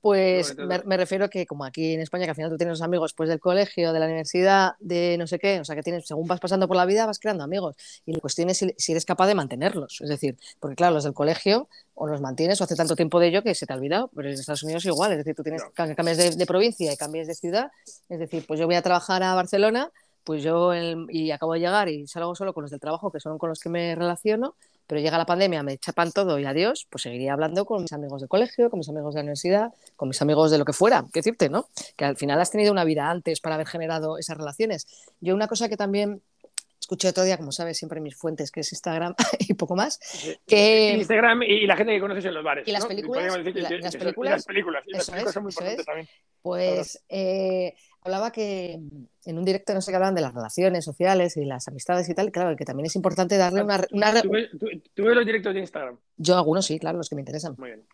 Pues 0.00 0.56
me, 0.56 0.96
refiero 0.96 1.28
que, 1.28 1.46
como 1.46 1.64
aquí 1.64 1.94
en 1.94 2.00
España, 2.00 2.26
que 2.26 2.30
al 2.30 2.36
final 2.36 2.50
tú 2.50 2.56
tienes 2.56 2.78
los 2.78 2.82
amigos 2.82 3.14
pues, 3.14 3.28
del 3.28 3.40
colegio, 3.40 3.92
de 3.92 3.98
la 3.98 4.06
universidad, 4.06 4.74
de 4.78 5.16
no 5.18 5.26
sé 5.26 5.40
qué, 5.40 5.58
o 5.58 5.64
sea, 5.64 5.74
que 5.74 5.82
tienes, 5.82 6.06
según 6.06 6.28
vas 6.28 6.38
pasando 6.38 6.68
por 6.68 6.76
la 6.76 6.86
vida, 6.86 7.06
vas 7.06 7.18
creando 7.18 7.42
amigos. 7.42 7.74
Y 8.06 8.12
la 8.12 8.20
cuestión 8.20 8.48
es 8.50 8.64
si 8.76 8.92
eres 8.92 9.04
capaz 9.04 9.26
de 9.26 9.34
mantenerlos. 9.34 10.00
Es 10.00 10.08
decir, 10.08 10.36
porque 10.60 10.76
claro, 10.76 10.94
los 10.94 11.02
del 11.02 11.14
colegio 11.14 11.68
o 12.00 12.06
los 12.06 12.22
mantienes 12.22 12.58
o 12.60 12.64
hace 12.64 12.74
tanto 12.74 12.96
tiempo 12.96 13.20
de 13.20 13.28
ello 13.28 13.42
que 13.42 13.54
se 13.54 13.66
te 13.66 13.74
ha 13.74 13.76
olvidado, 13.76 14.10
pero 14.16 14.26
en 14.26 14.34
Estados 14.34 14.62
Unidos 14.62 14.86
igual, 14.86 15.12
es 15.12 15.18
decir, 15.18 15.34
tú 15.34 15.42
tienes 15.42 15.62
cambias 15.74 16.16
de, 16.16 16.46
provincia 16.46 16.90
y 16.90 16.96
cambias 16.96 17.26
de 17.26 17.34
ciudad, 17.34 17.70
es 18.08 18.18
decir, 18.18 18.42
pues 18.48 18.58
yo 18.58 18.64
voy 18.64 18.74
a 18.76 18.80
trabajar 18.80 19.22
a 19.22 19.34
Barcelona, 19.34 19.90
pues 20.24 20.42
yo 20.42 20.72
y 21.10 21.30
acabo 21.30 21.52
de 21.52 21.60
llegar 21.60 21.90
y 21.90 22.06
salgo 22.06 22.34
solo 22.34 22.54
con 22.54 22.62
los 22.62 22.70
del 22.70 22.80
trabajo, 22.80 23.12
que 23.12 23.20
son 23.20 23.36
con 23.36 23.50
los 23.50 23.60
que 23.60 23.68
me 23.68 23.94
relaciono, 23.94 24.54
pero 24.86 24.98
llega 24.98 25.18
la 25.18 25.26
pandemia, 25.26 25.62
me 25.62 25.76
chapan 25.76 26.10
todo 26.10 26.38
y 26.38 26.46
adiós, 26.46 26.86
pues 26.88 27.02
seguiría 27.02 27.34
hablando 27.34 27.66
con 27.66 27.82
mis 27.82 27.92
amigos 27.92 28.22
de 28.22 28.28
colegio, 28.28 28.70
con 28.70 28.78
mis 28.78 28.88
amigos 28.88 29.12
de 29.12 29.18
la 29.18 29.24
universidad, 29.24 29.74
con 29.94 30.08
mis 30.08 30.22
amigos 30.22 30.50
de 30.50 30.56
lo 30.56 30.64
que 30.64 30.72
fuera, 30.72 31.04
qué 31.12 31.20
decirte, 31.20 31.50
¿no? 31.50 31.68
Que 31.96 32.06
al 32.06 32.16
final 32.16 32.40
has 32.40 32.50
tenido 32.50 32.72
una 32.72 32.84
vida 32.84 33.10
antes 33.10 33.40
para 33.40 33.56
haber 33.56 33.66
generado 33.66 34.16
esas 34.16 34.38
relaciones. 34.38 34.86
Yo 35.20 35.34
una 35.34 35.48
cosa 35.48 35.68
que 35.68 35.76
también 35.76 36.22
escuché 36.90 37.08
otro 37.08 37.22
día, 37.22 37.36
como 37.36 37.52
sabes, 37.52 37.78
siempre 37.78 38.00
mis 38.00 38.16
fuentes, 38.16 38.50
que 38.50 38.60
es 38.60 38.72
Instagram 38.72 39.14
y 39.38 39.54
poco 39.54 39.76
más. 39.76 40.00
Que... 40.44 40.94
Instagram 40.98 41.44
y 41.44 41.64
la 41.64 41.76
gente 41.76 41.92
que 41.92 42.00
conoces 42.00 42.24
en 42.24 42.34
los 42.34 42.42
bares. 42.42 42.66
Y 42.66 42.72
las 42.72 42.84
películas. 42.84 43.24
Y, 43.24 43.60
las 43.60 43.96
películas. 43.96 44.32
las 44.32 44.44
películas. 44.44 44.82
Y 44.86 44.92
las 44.94 45.08
películas 45.08 45.34
son 45.34 45.42
muy 45.44 45.52
importantes 45.52 45.86
también. 45.86 46.08
Pues 46.42 47.04
eh, 47.08 47.74
hablaba 48.00 48.32
que 48.32 48.80
en 49.24 49.38
un 49.38 49.44
directo 49.44 49.72
no 49.72 49.80
sé 49.80 49.92
qué 49.92 49.96
hablaban 49.96 50.16
de 50.16 50.20
las 50.20 50.34
relaciones 50.34 50.84
sociales 50.84 51.36
y 51.36 51.44
las 51.44 51.68
amistades 51.68 52.08
y 52.08 52.14
tal, 52.14 52.32
claro, 52.32 52.56
que 52.56 52.64
también 52.64 52.86
es 52.86 52.96
importante 52.96 53.36
darle 53.36 53.62
una... 53.62 53.84
una... 53.92 54.22
¿Tú, 54.22 54.30
ves, 54.30 54.50
los 54.96 55.26
directos 55.26 55.54
de 55.54 55.60
Instagram? 55.60 55.96
Yo 56.16 56.36
algunos 56.36 56.66
sí, 56.66 56.80
claro, 56.80 56.98
los 56.98 57.08
que 57.08 57.14
me 57.14 57.20
interesan. 57.20 57.54
Muy 57.56 57.68
bien. 57.68 57.84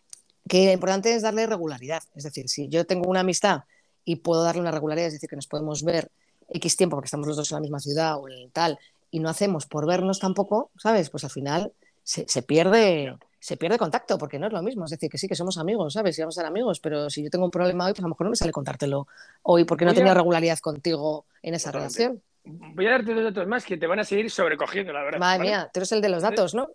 Que 0.49 0.65
lo 0.65 0.71
importante 0.71 1.13
es 1.13 1.21
darle 1.21 1.45
regularidad. 1.45 2.01
Es 2.15 2.23
decir, 2.23 2.49
si 2.49 2.67
yo 2.67 2.85
tengo 2.85 3.07
una 3.07 3.19
amistad 3.19 3.61
y 4.05 4.15
puedo 4.15 4.43
darle 4.43 4.61
una 4.61 4.71
regularidad, 4.71 5.07
es 5.07 5.13
decir, 5.13 5.29
que 5.29 5.35
nos 5.35 5.47
podemos 5.47 5.83
ver 5.83 6.09
X 6.49 6.77
tiempo 6.77 6.95
porque 6.95 7.07
estamos 7.07 7.27
los 7.27 7.37
dos 7.37 7.51
en 7.51 7.55
la 7.55 7.61
misma 7.61 7.79
ciudad 7.79 8.17
o 8.17 8.29
en 8.29 8.49
tal, 8.51 8.79
y 9.11 9.19
no 9.19 9.29
hacemos 9.29 9.65
por 9.65 9.85
vernos 9.85 10.19
tampoco, 10.19 10.71
¿sabes? 10.77 11.09
Pues 11.09 11.23
al 11.23 11.29
final 11.29 11.71
se, 12.03 12.25
pierde 12.41 13.15
se 13.39 13.57
pierde 13.57 13.77
contacto, 13.77 14.17
porque 14.17 14.39
no 14.39 14.47
es 14.47 14.53
lo 14.53 14.61
mismo. 14.61 14.85
Es 14.85 14.91
decir, 14.91 15.09
que 15.09 15.17
sí 15.17 15.27
que 15.27 15.35
somos 15.35 15.57
amigos, 15.57 15.93
¿sabes? 15.93 16.17
Y 16.17 16.21
vamos 16.21 16.37
a 16.37 16.41
ser 16.41 16.47
amigos, 16.47 16.79
pero 16.79 17.09
si 17.09 17.23
yo 17.23 17.29
tengo 17.29 17.45
un 17.45 17.51
problema 17.51 17.85
hoy, 17.85 17.91
pues 17.91 17.99
a 17.99 18.03
lo 18.03 18.09
mejor 18.09 18.25
no 18.25 18.31
me 18.31 18.35
sale 18.35 18.51
contártelo 18.51 19.07
hoy 19.43 19.63
porque 19.63 19.85
no 19.85 19.93
tenido 19.93 20.13
regularidad 20.13 20.59
contigo 20.59 21.25
en 21.41 21.53
esa 21.53 21.71
relación. 21.71 22.21
Voy 22.43 22.87
a 22.87 22.91
darte 22.91 23.13
dos 23.13 23.23
datos 23.23 23.47
más 23.47 23.65
que 23.65 23.77
te 23.77 23.87
van 23.87 23.99
a 23.99 24.03
seguir 24.03 24.31
sobrecogiendo, 24.31 24.93
la 24.93 25.03
verdad. 25.03 25.19
Madre 25.19 25.43
mía, 25.43 25.69
tú 25.73 25.79
eres 25.79 25.91
el 25.91 26.01
de 26.01 26.09
los 26.09 26.23
datos, 26.23 26.53
¿no? 26.53 26.69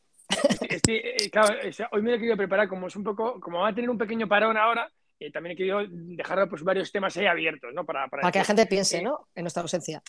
Eh, 0.89 1.31
claro, 1.31 1.55
hoy 1.93 2.03
me 2.03 2.15
he 2.15 2.19
querido 2.19 2.37
preparar 2.37 2.69
como 2.69 2.87
es 2.87 2.97
un 2.97 3.05
poco, 3.05 3.39
como 3.41 3.61
va 3.61 3.69
a 3.69 3.75
tener 3.75 3.91
un 3.91 3.99
pequeño 3.99 4.27
parón 4.27 4.57
ahora, 4.57 4.91
eh, 5.23 5.31
también 5.31 5.53
he 5.53 5.57
querido 5.57 5.81
dejar 5.89 6.49
pues, 6.49 6.63
varios 6.65 6.91
temas 6.91 7.17
ahí 7.17 7.27
abiertos, 7.27 7.73
¿no? 7.73 7.85
Para, 7.85 8.09
para, 8.09 8.31
que 8.33 8.41
la 8.41 8.45
gente 8.45 8.67
piense, 8.67 8.99
eh, 8.99 9.03
¿no? 9.03 9.29
En 9.35 9.45
nuestra 9.45 9.63
ausencia. 9.63 10.03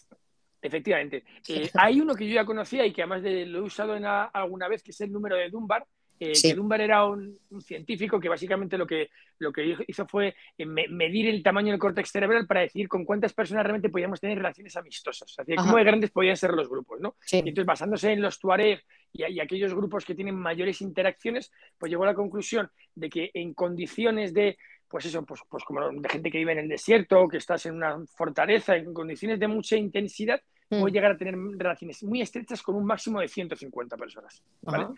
Efectivamente. 0.61 1.23
Eh, 1.49 1.69
hay 1.73 1.99
uno 1.99 2.15
que 2.15 2.25
yo 2.27 2.35
ya 2.35 2.45
conocía 2.45 2.85
y 2.85 2.93
que 2.93 3.01
además 3.01 3.21
de, 3.21 3.45
lo 3.45 3.59
he 3.59 3.61
usado 3.61 3.95
en 3.95 4.05
alguna 4.05 4.67
vez, 4.69 4.81
que 4.81 4.91
es 4.91 5.01
el 5.01 5.11
número 5.11 5.35
de 5.35 5.49
Dunbar. 5.49 5.85
que 6.17 6.53
Dunbar 6.55 6.79
era 6.79 7.05
un, 7.05 7.37
científico 7.61 8.17
que 8.17 8.29
básicamente 8.29 8.77
lo 8.77 8.87
que, 8.87 9.09
lo 9.39 9.51
que 9.51 9.75
hizo 9.85 10.07
fue 10.07 10.33
medir 10.57 11.27
el 11.27 11.43
tamaño 11.43 11.71
del 11.71 11.79
córtex 11.79 12.09
cerebral 12.09 12.47
para 12.47 12.61
decir 12.61 12.87
con 12.87 13.03
cuántas 13.03 13.33
personas 13.33 13.63
realmente 13.63 13.89
podíamos 13.89 14.21
tener 14.21 14.37
relaciones 14.37 14.75
amistosas. 14.77 15.29
O 15.29 15.33
sea, 15.33 15.45
cómo 15.57 15.75
de 15.75 15.83
grandes 15.83 16.11
podían 16.11 16.37
ser 16.37 16.51
los 16.51 16.69
grupos. 16.69 17.01
¿no? 17.01 17.17
Y 17.29 17.39
entonces, 17.39 17.65
basándose 17.65 18.13
en 18.13 18.21
los 18.21 18.39
Tuareg 18.39 18.81
y, 19.11 19.25
y, 19.25 19.41
aquellos 19.41 19.75
grupos 19.75 20.05
que 20.05 20.15
tienen 20.15 20.35
mayores 20.35 20.81
interacciones, 20.81 21.51
pues 21.77 21.89
llegó 21.89 22.03
a 22.03 22.07
la 22.07 22.15
conclusión 22.15 22.71
de 22.95 23.09
que 23.09 23.31
en 23.33 23.53
condiciones 23.53 24.33
de 24.33 24.57
pues 24.93 25.05
eso, 25.05 25.25
pues, 25.25 25.41
pues 25.49 25.63
como 25.63 25.89
de 25.89 26.07
gente 26.07 26.29
que 26.29 26.37
vive 26.37 26.51
en 26.51 26.59
el 26.59 26.69
desierto, 26.69 27.27
que 27.27 27.37
estás 27.37 27.65
en 27.65 27.73
una 27.73 27.97
fortaleza, 28.05 28.75
en 28.75 28.93
condiciones 28.93 29.39
de 29.39 29.47
mucha 29.47 29.75
intensidad, 29.75 30.39
mm. 30.69 30.81
puede 30.81 30.93
llegar 30.93 31.13
a 31.13 31.17
tener 31.17 31.33
relaciones 31.57 32.03
muy 32.03 32.21
estrechas 32.21 32.61
con 32.61 32.75
un 32.75 32.85
máximo 32.85 33.19
de 33.19 33.27
150 33.27 33.97
personas. 33.97 34.43
¿vale? 34.61 34.89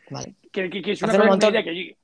Que, 0.52 0.66
es 0.86 1.02
una, 1.02 1.14
idea 1.14 1.64
que 1.64 1.88
yo, 1.88 1.96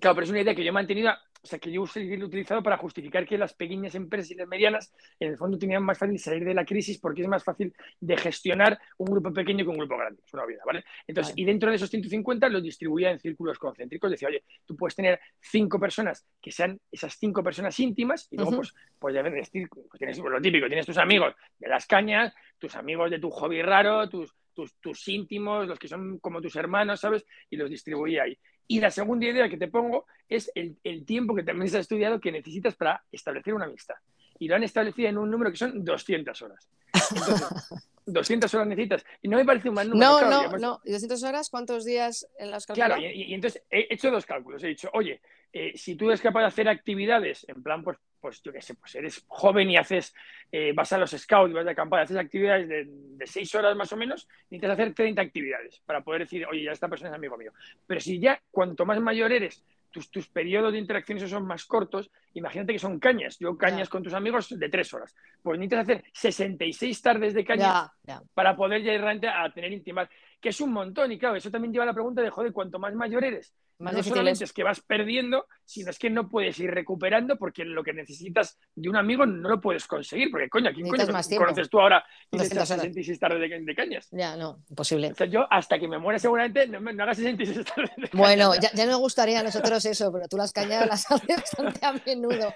claro, 0.00 0.16
pero 0.16 0.24
es 0.24 0.30
una 0.30 0.40
idea 0.40 0.52
que 0.52 0.64
yo 0.64 0.70
he 0.70 0.72
mantenido 0.72 1.12
o 1.46 1.48
sea, 1.48 1.60
que 1.60 1.70
yo 1.70 1.84
he 1.94 2.24
utilizado 2.24 2.60
para 2.60 2.76
justificar 2.76 3.24
que 3.24 3.38
las 3.38 3.54
pequeñas 3.54 3.94
empresas 3.94 4.32
y 4.32 4.34
las 4.34 4.48
medianas, 4.48 4.92
en 5.20 5.30
el 5.30 5.36
fondo, 5.36 5.56
tenían 5.56 5.84
más 5.84 5.96
fácil 5.96 6.18
salir 6.18 6.44
de 6.44 6.54
la 6.54 6.64
crisis 6.64 6.98
porque 6.98 7.22
es 7.22 7.28
más 7.28 7.44
fácil 7.44 7.72
de 8.00 8.16
gestionar 8.16 8.76
un 8.98 9.06
grupo 9.06 9.32
pequeño 9.32 9.64
que 9.64 9.70
un 9.70 9.78
grupo 9.78 9.96
grande. 9.96 10.20
Es 10.26 10.34
una 10.34 10.44
vida, 10.44 10.62
¿vale? 10.66 10.84
Entonces, 11.06 11.34
y 11.36 11.44
dentro 11.44 11.70
de 11.70 11.76
esos 11.76 11.88
150 11.88 12.48
los 12.48 12.64
distribuía 12.64 13.12
en 13.12 13.20
círculos 13.20 13.60
concéntricos. 13.60 14.10
Decía, 14.10 14.26
oye, 14.26 14.42
tú 14.64 14.76
puedes 14.76 14.96
tener 14.96 15.20
cinco 15.40 15.78
personas 15.78 16.26
que 16.42 16.50
sean 16.50 16.80
esas 16.90 17.16
cinco 17.16 17.44
personas 17.44 17.78
íntimas 17.78 18.26
y 18.32 18.36
luego, 18.36 18.56
pues, 18.56 18.74
pues, 18.98 19.14
decir, 19.14 19.68
pues 19.68 19.98
tienes 19.98 20.18
lo 20.18 20.40
típico, 20.40 20.66
tienes 20.66 20.86
tus 20.86 20.98
amigos 20.98 21.32
de 21.60 21.68
las 21.68 21.86
cañas, 21.86 22.34
tus 22.58 22.74
amigos 22.74 23.08
de 23.08 23.20
tu 23.20 23.30
hobby 23.30 23.62
raro, 23.62 24.08
tus, 24.08 24.34
tus, 24.52 24.74
tus, 24.80 25.06
íntimos, 25.06 25.68
los 25.68 25.78
que 25.78 25.86
son 25.86 26.18
como 26.18 26.40
tus 26.40 26.56
hermanos, 26.56 26.98
¿sabes? 26.98 27.24
Y 27.50 27.56
los 27.56 27.70
distribuía 27.70 28.24
ahí. 28.24 28.36
Y 28.55 28.55
la 28.68 28.90
segunda 28.90 29.26
idea 29.26 29.48
que 29.48 29.56
te 29.56 29.68
pongo 29.68 30.06
es 30.28 30.50
el, 30.54 30.76
tiempo 31.04 31.34
que 31.34 31.42
también 31.42 31.70
se 31.70 31.76
ha 31.76 31.80
estudiado 31.80 32.20
que 32.20 32.32
necesitas 32.32 32.74
para 32.74 33.02
establecer 33.12 33.54
una 33.54 33.66
amistad. 33.66 33.94
Y 34.38 34.48
lo 34.48 34.56
han 34.56 34.64
establecido 34.64 35.08
en 35.08 35.18
un 35.18 35.30
número 35.30 35.50
que 35.50 35.56
son 35.56 35.84
200 35.84 36.42
horas. 36.42 36.68
Entonces, 37.14 37.46
200 38.06 38.52
horas 38.54 38.66
necesitas. 38.66 39.04
Y 39.22 39.28
no 39.28 39.36
me 39.36 39.44
parece 39.44 39.68
un 39.68 39.74
mal 39.74 39.88
número. 39.88 40.20
No, 40.20 40.50
no, 40.50 40.58
no. 40.58 40.80
¿Y 40.84 40.92
200 40.92 41.22
horas 41.22 41.50
cuántos 41.50 41.84
días 41.84 42.28
en 42.38 42.50
las 42.50 42.66
Claro, 42.66 42.98
y, 42.98 43.34
entonces 43.34 43.62
he 43.70 43.86
hecho 43.90 44.10
dos 44.10 44.26
cálculos. 44.26 44.62
He 44.62 44.68
dicho, 44.68 44.90
oye, 44.92 45.20
eh, 45.52 45.72
si 45.76 45.94
tú 45.94 46.08
eres 46.08 46.20
capaz 46.20 46.40
de 46.40 46.46
hacer 46.46 46.68
actividades, 46.68 47.46
en 47.48 47.62
plan, 47.62 47.82
pues, 47.82 47.98
pues 48.26 48.42
yo 48.42 48.52
qué 48.52 48.60
sé, 48.60 48.74
pues 48.74 48.92
eres 48.96 49.24
joven 49.28 49.70
y 49.70 49.76
haces, 49.76 50.12
eh, 50.50 50.72
vas 50.74 50.92
a 50.92 50.98
los 50.98 51.12
scouts, 51.12 51.54
vas 51.54 51.64
de 51.64 51.70
acampada, 51.70 52.02
haces 52.02 52.16
actividades 52.16 52.68
de, 52.68 52.84
de, 52.88 53.24
seis 53.24 53.54
horas 53.54 53.76
más 53.76 53.92
o 53.92 53.96
menos, 53.96 54.26
necesitas 54.50 54.72
hacer 54.72 54.94
30 54.94 55.22
actividades 55.22 55.80
para 55.86 56.02
poder 56.02 56.22
decir, 56.22 56.44
oye, 56.44 56.64
ya 56.64 56.72
esta 56.72 56.88
persona 56.88 57.10
es 57.10 57.14
amigo 57.14 57.36
mío. 57.36 57.52
Pero 57.86 58.00
si 58.00 58.18
ya, 58.18 58.42
cuanto 58.50 58.84
más 58.84 59.00
mayor 59.00 59.30
eres, 59.30 59.64
tus, 59.92 60.10
tus 60.10 60.26
periodos 60.26 60.72
de 60.72 60.80
interacciones 60.80 61.30
son 61.30 61.46
más 61.46 61.66
cortos, 61.66 62.10
imagínate 62.34 62.72
que 62.72 62.80
son 62.80 62.98
cañas. 62.98 63.38
Yo 63.38 63.56
cañas 63.56 63.88
con 63.88 64.02
tus 64.02 64.12
amigos 64.12 64.58
de 64.58 64.68
tres 64.68 64.92
horas. 64.92 65.14
Pues 65.40 65.56
necesitas 65.56 65.84
hacer 65.84 66.04
66 66.12 67.00
tardes 67.00 67.32
de 67.32 67.44
cañas 67.44 67.92
para 68.34 68.56
poder 68.56 68.82
llegar 68.82 69.20
a 69.32 69.52
tener 69.52 69.72
intimidad, 69.72 70.10
que 70.40 70.48
es 70.48 70.60
un 70.60 70.72
montón. 70.72 71.12
Y 71.12 71.18
claro, 71.20 71.36
eso 71.36 71.48
también 71.48 71.72
lleva 71.72 71.84
a 71.84 71.86
la 71.86 71.94
pregunta 71.94 72.22
de, 72.22 72.30
joder, 72.30 72.52
cuanto 72.52 72.80
más 72.80 72.92
mayor 72.92 73.22
eres, 73.22 73.54
no 73.78 74.02
solamente 74.02 74.44
es 74.44 74.52
que 74.52 74.62
vas 74.62 74.80
perdiendo, 74.80 75.46
sino 75.64 75.90
es 75.90 75.98
que 75.98 76.08
no 76.08 76.28
puedes 76.28 76.58
ir 76.60 76.70
recuperando 76.70 77.36
porque 77.36 77.64
lo 77.64 77.82
que 77.82 77.92
necesitas 77.92 78.58
de 78.74 78.88
un 78.88 78.96
amigo 78.96 79.26
no 79.26 79.48
lo 79.48 79.60
puedes 79.60 79.86
conseguir. 79.86 80.30
Porque, 80.30 80.48
coño, 80.48 80.70
¿quién 80.72 80.88
coño 80.88 81.06
conoces 81.06 81.68
tú 81.68 81.80
ahora 81.80 82.04
y 82.30 82.38
66 82.38 83.18
tardes 83.18 83.50
de, 83.50 83.74
cañas? 83.74 84.08
Ya, 84.10 84.36
no, 84.36 84.62
imposible. 84.70 85.12
O 85.12 85.14
sea, 85.14 85.26
yo 85.26 85.46
hasta 85.50 85.78
que 85.78 85.88
me 85.88 85.98
muera 85.98 86.18
seguramente 86.18 86.66
no, 86.66 86.80
no 86.80 87.02
hagas 87.02 87.18
66 87.18 87.66
tardes 87.74 87.90
de 87.96 88.08
cañas. 88.08 88.10
Bueno, 88.12 88.54
ya, 88.54 88.70
ya 88.72 88.86
nos 88.86 88.98
gustaría 88.98 89.40
a 89.40 89.42
nosotros 89.42 89.84
eso, 89.84 90.12
pero 90.12 90.28
tú 90.28 90.36
las 90.36 90.52
cañas 90.52 90.86
las 90.86 91.10
haces 91.10 91.36
bastante 91.36 91.84
a 91.84 91.92
menudo. 91.92 92.54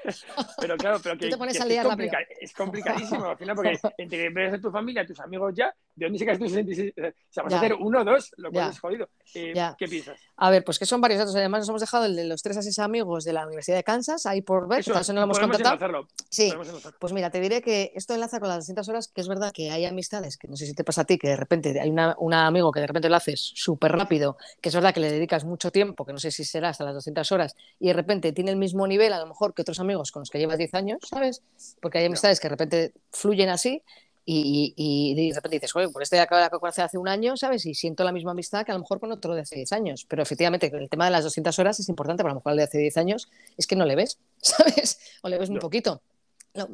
Pero 0.60 0.76
claro, 0.76 1.00
pero 1.02 1.18
que, 1.18 1.28
es, 1.28 2.52
complicadísimo 2.54 3.26
al 3.26 3.36
final 3.36 3.56
porque 3.56 3.78
entre 3.98 4.30
ves 4.30 4.54
a 4.54 4.60
tu 4.60 4.70
familia, 4.70 5.02
a 5.02 5.06
tus 5.06 5.20
amigos 5.20 5.52
ya, 5.54 5.74
¿de 5.94 6.06
dónde 6.06 6.18
sacas 6.18 6.38
tus 6.38 6.52
66? 6.52 6.94
O 6.96 7.12
sea, 7.28 7.42
vas 7.42 7.52
a 7.54 7.58
hacer 7.58 7.74
uno 7.74 8.00
o 8.00 8.04
dos, 8.04 8.32
lo 8.36 8.50
cual 8.50 8.70
es 8.70 8.80
jodido. 8.80 9.08
Eh, 9.34 9.52
¿Qué 9.78 9.86
piensas? 9.86 10.18
A 10.36 10.50
ver, 10.50 10.64
pues 10.64 10.78
que 10.78 10.86
son 10.86 11.00
varios 11.00 11.09
datos. 11.18 11.34
Además, 11.36 11.60
nos 11.60 11.68
hemos 11.68 11.80
dejado 11.80 12.04
el 12.04 12.16
de 12.16 12.24
los 12.24 12.42
tres 12.42 12.56
a 12.56 12.62
seis 12.62 12.78
amigos 12.78 13.24
de 13.24 13.32
la 13.32 13.46
Universidad 13.46 13.76
de 13.76 13.84
Kansas, 13.84 14.26
ahí 14.26 14.42
por 14.42 14.68
ver, 14.68 14.80
eso, 14.80 14.92
no 15.12 15.20
lo 15.20 15.24
hemos 15.24 15.38
contado. 15.38 16.06
Sí, 16.28 16.52
pues 16.98 17.12
mira, 17.12 17.30
te 17.30 17.40
diré 17.40 17.62
que 17.62 17.92
esto 17.94 18.14
enlaza 18.14 18.40
con 18.40 18.48
las 18.48 18.58
distintas 18.58 18.88
horas, 18.88 19.08
que 19.08 19.20
es 19.20 19.28
verdad 19.28 19.52
que 19.52 19.70
hay 19.70 19.84
amistades, 19.84 20.36
que 20.36 20.48
no 20.48 20.56
sé 20.56 20.66
si 20.66 20.74
te 20.74 20.84
pasa 20.84 21.02
a 21.02 21.04
ti, 21.04 21.18
que 21.18 21.28
de 21.28 21.36
repente 21.36 21.78
hay 21.80 21.90
un 21.90 22.34
amigo 22.34 22.70
que 22.72 22.80
de 22.80 22.86
repente 22.86 23.08
lo 23.08 23.16
haces 23.16 23.52
súper 23.54 23.92
rápido, 23.92 24.36
que 24.60 24.68
es 24.68 24.74
verdad 24.74 24.94
que 24.94 25.00
le 25.00 25.10
dedicas 25.10 25.44
mucho 25.44 25.70
tiempo, 25.70 26.04
que 26.04 26.12
no 26.12 26.18
sé 26.18 26.30
si 26.30 26.44
será 26.44 26.70
hasta 26.70 26.84
las 26.84 26.94
200 26.94 27.32
horas, 27.32 27.56
y 27.78 27.88
de 27.88 27.92
repente 27.94 28.32
tiene 28.32 28.50
el 28.50 28.56
mismo 28.56 28.86
nivel, 28.86 29.12
a 29.12 29.18
lo 29.18 29.26
mejor, 29.26 29.54
que 29.54 29.62
otros 29.62 29.80
amigos 29.80 30.12
con 30.12 30.20
los 30.20 30.30
que 30.30 30.38
llevas 30.38 30.58
10 30.58 30.74
años, 30.74 31.00
¿sabes? 31.08 31.42
Porque 31.80 31.98
hay 31.98 32.06
amistades 32.06 32.40
que 32.40 32.46
de 32.46 32.50
repente 32.50 32.92
fluyen 33.10 33.48
así 33.48 33.82
y, 34.32 35.14
de 35.14 35.34
repente 35.34 35.56
dices, 35.56 35.74
oye, 35.74 35.88
por 35.88 36.02
este 36.02 36.16
de 36.16 36.22
acabo 36.22 36.42
de 36.42 36.50
conocer 36.50 36.84
hace 36.84 36.98
un 36.98 37.08
año, 37.08 37.36
¿sabes? 37.36 37.66
Y 37.66 37.74
siento 37.74 38.04
la 38.04 38.12
misma 38.12 38.30
amistad 38.30 38.64
que 38.64 38.70
a 38.70 38.74
lo 38.74 38.80
mejor 38.80 39.00
con 39.00 39.10
otro 39.10 39.34
de 39.34 39.42
hace 39.42 39.56
10 39.56 39.72
años. 39.72 40.06
Pero 40.08 40.22
efectivamente, 40.22 40.70
el 40.72 40.88
tema 40.88 41.06
de 41.06 41.10
las 41.10 41.24
200 41.24 41.58
horas 41.58 41.80
es 41.80 41.88
importante, 41.88 42.22
pero 42.22 42.30
a 42.30 42.34
lo 42.34 42.40
mejor 42.40 42.52
el 42.52 42.58
de 42.58 42.64
hace 42.64 42.78
10 42.78 42.96
años 42.96 43.28
es 43.56 43.66
que 43.66 43.76
no 43.76 43.84
le 43.84 43.96
ves, 43.96 44.18
¿sabes? 44.38 44.98
O 45.22 45.28
le 45.28 45.38
ves 45.38 45.50
muy 45.50 45.58
poquito 45.58 46.02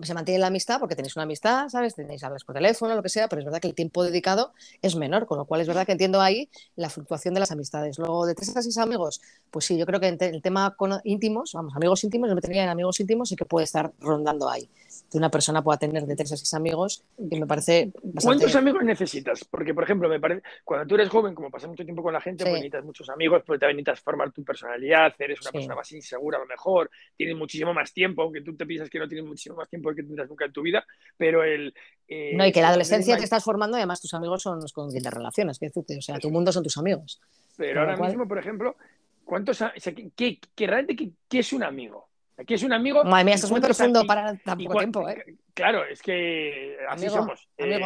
se 0.03 0.15
mantiene 0.15 0.41
la 0.41 0.47
amistad 0.47 0.81
porque 0.81 0.97
tenéis 0.97 1.17
una 1.17 1.25
amistad, 1.25 1.69
¿sabes? 1.69 1.95
Tenéis 1.95 2.25
hablas 2.25 2.45
por 2.45 2.55
teléfono, 2.55 2.95
lo 2.95 3.03
que 3.03 3.09
sea, 3.09 3.29
pero 3.29 3.41
es 3.41 3.45
verdad 3.45 3.61
que 3.61 3.69
el 3.69 3.75
tiempo 3.75 4.03
dedicado 4.03 4.53
es 4.83 4.97
menor, 4.97 5.27
con 5.27 5.39
lo 5.39 5.45
cual 5.45 5.61
es 5.61 5.69
verdad 5.69 5.85
que 5.85 5.93
entiendo 5.93 6.21
ahí 6.21 6.49
la 6.77 6.89
fluctuación 6.89 7.35
de 7.35 7.41
las 7.41 7.53
amistades. 7.53 7.99
Luego, 7.99 8.27
de 8.27 8.35
tres 8.35 8.57
a 8.57 8.63
seis 8.63 8.79
amigos, 8.79 9.21
pues 9.51 9.67
sí, 9.67 9.77
yo 9.77 9.87
creo 9.87 10.01
que 10.01 10.09
el 10.09 10.43
tema 10.43 10.75
con 10.77 10.93
íntimos, 11.05 11.53
vamos, 11.53 11.75
amigos 11.77 12.03
íntimos, 12.05 12.29
yo 12.29 12.35
me 12.35 12.41
tenía 12.41 12.65
en 12.65 12.71
amigos 12.71 12.99
íntimos 13.01 13.31
y 13.33 13.37
que 13.37 13.45
puede 13.45 13.65
estar 13.65 13.93
rondando 14.01 14.49
ahí. 14.49 14.69
Que 15.11 15.19
una 15.19 15.31
persona 15.31 15.63
pueda 15.63 15.79
tener 15.79 16.07
de 16.07 16.17
tres 16.17 16.33
a 16.33 16.37
seis 16.37 16.55
amigos, 16.55 17.05
y 17.19 17.39
me 17.39 17.47
parece. 17.47 17.93
¿Cuántos 18.23 18.55
amigos 18.57 18.83
necesitas? 18.83 19.45
Porque, 19.45 19.75
por 19.75 19.85
ejemplo, 19.85 20.09
me 20.09 20.19
parece, 20.19 20.43
cuando 20.65 20.87
tú 20.87 20.95
eres 20.95 21.11
joven, 21.11 21.35
como 21.35 21.51
pasas 21.51 21.69
mucho 21.69 21.85
tiempo 21.85 22.03
con 22.03 22.13
la 22.13 22.21
gente, 22.21 22.45
pues 22.45 22.55
necesitas 22.55 22.85
muchos 22.85 23.09
amigos, 23.11 23.43
porque 23.47 23.61
también 23.61 23.77
necesitas 23.77 24.01
formar 24.01 24.33
tu 24.33 24.43
personalidad, 24.43 25.13
eres 25.19 25.41
una 25.43 25.53
persona 25.53 25.75
más 25.75 25.93
insegura 25.93 26.39
a 26.39 26.41
lo 26.41 26.47
mejor, 26.47 26.91
tienes 27.17 27.37
muchísimo 27.37 27.75
más 27.75 27.93
tiempo, 27.93 28.23
aunque 28.23 28.41
tú 28.41 28.57
te 28.57 28.65
piensas 28.65 28.89
que 28.89 28.99
no 28.99 29.07
tienes 29.07 29.27
muchísimo 29.27 29.57
más 29.57 29.66
tiempo 29.69 29.95
que 29.95 30.03
tendrás 30.03 30.29
nunca 30.29 30.45
en 30.45 30.53
tu 30.53 30.63
vida, 30.63 30.85
pero 31.17 31.43
el... 31.43 31.75
Eh, 32.09 32.33
no, 32.35 32.47
y 32.47 32.53
que 32.53 32.61
la 32.61 32.69
adolescencia 32.69 33.17
te 33.17 33.25
estás 33.25 33.43
formando 33.43 33.77
y 33.77 33.81
además 33.81 34.01
tus 34.01 34.15
amigos 34.15 34.43
son 34.43 34.61
los 34.61 34.73
con 34.73 34.91
quien 34.91 35.03
te 35.03 35.11
relacionas, 35.11 35.59
que, 35.59 35.71
o 35.75 36.03
sea, 36.03 36.19
tu 36.19 36.31
mundo 36.31 36.53
son 36.53 36.63
tus 36.63 36.77
amigos. 36.77 37.21
Pero 37.57 37.81
ahora 37.81 37.97
mismo, 37.97 38.29
por 38.29 38.39
ejemplo, 38.39 38.77
¿cuántos, 39.25 39.61
o 39.61 39.71
sea, 39.77 39.95
¿qué, 40.15 40.39
realmente 40.57 41.11
qué, 41.29 41.39
es 41.39 41.53
un 41.53 41.63
amigo? 41.63 42.09
¿Qué 42.47 42.55
es 42.55 42.63
un 42.63 42.73
amigo? 42.73 43.03
Madre 43.03 43.25
mía, 43.25 43.35
esto 43.35 43.47
es 43.47 43.51
muy 43.51 43.61
profundo 43.61 44.07
para 44.07 44.37
tan 44.37 44.59
poco 44.59 44.79
tiempo, 44.79 45.09
¿eh? 45.09 45.25
Claro, 45.55 45.85
es 45.85 46.03
que 46.03 46.77
así 46.89 47.09
somos. 47.09 47.49
Eh, 47.57 47.81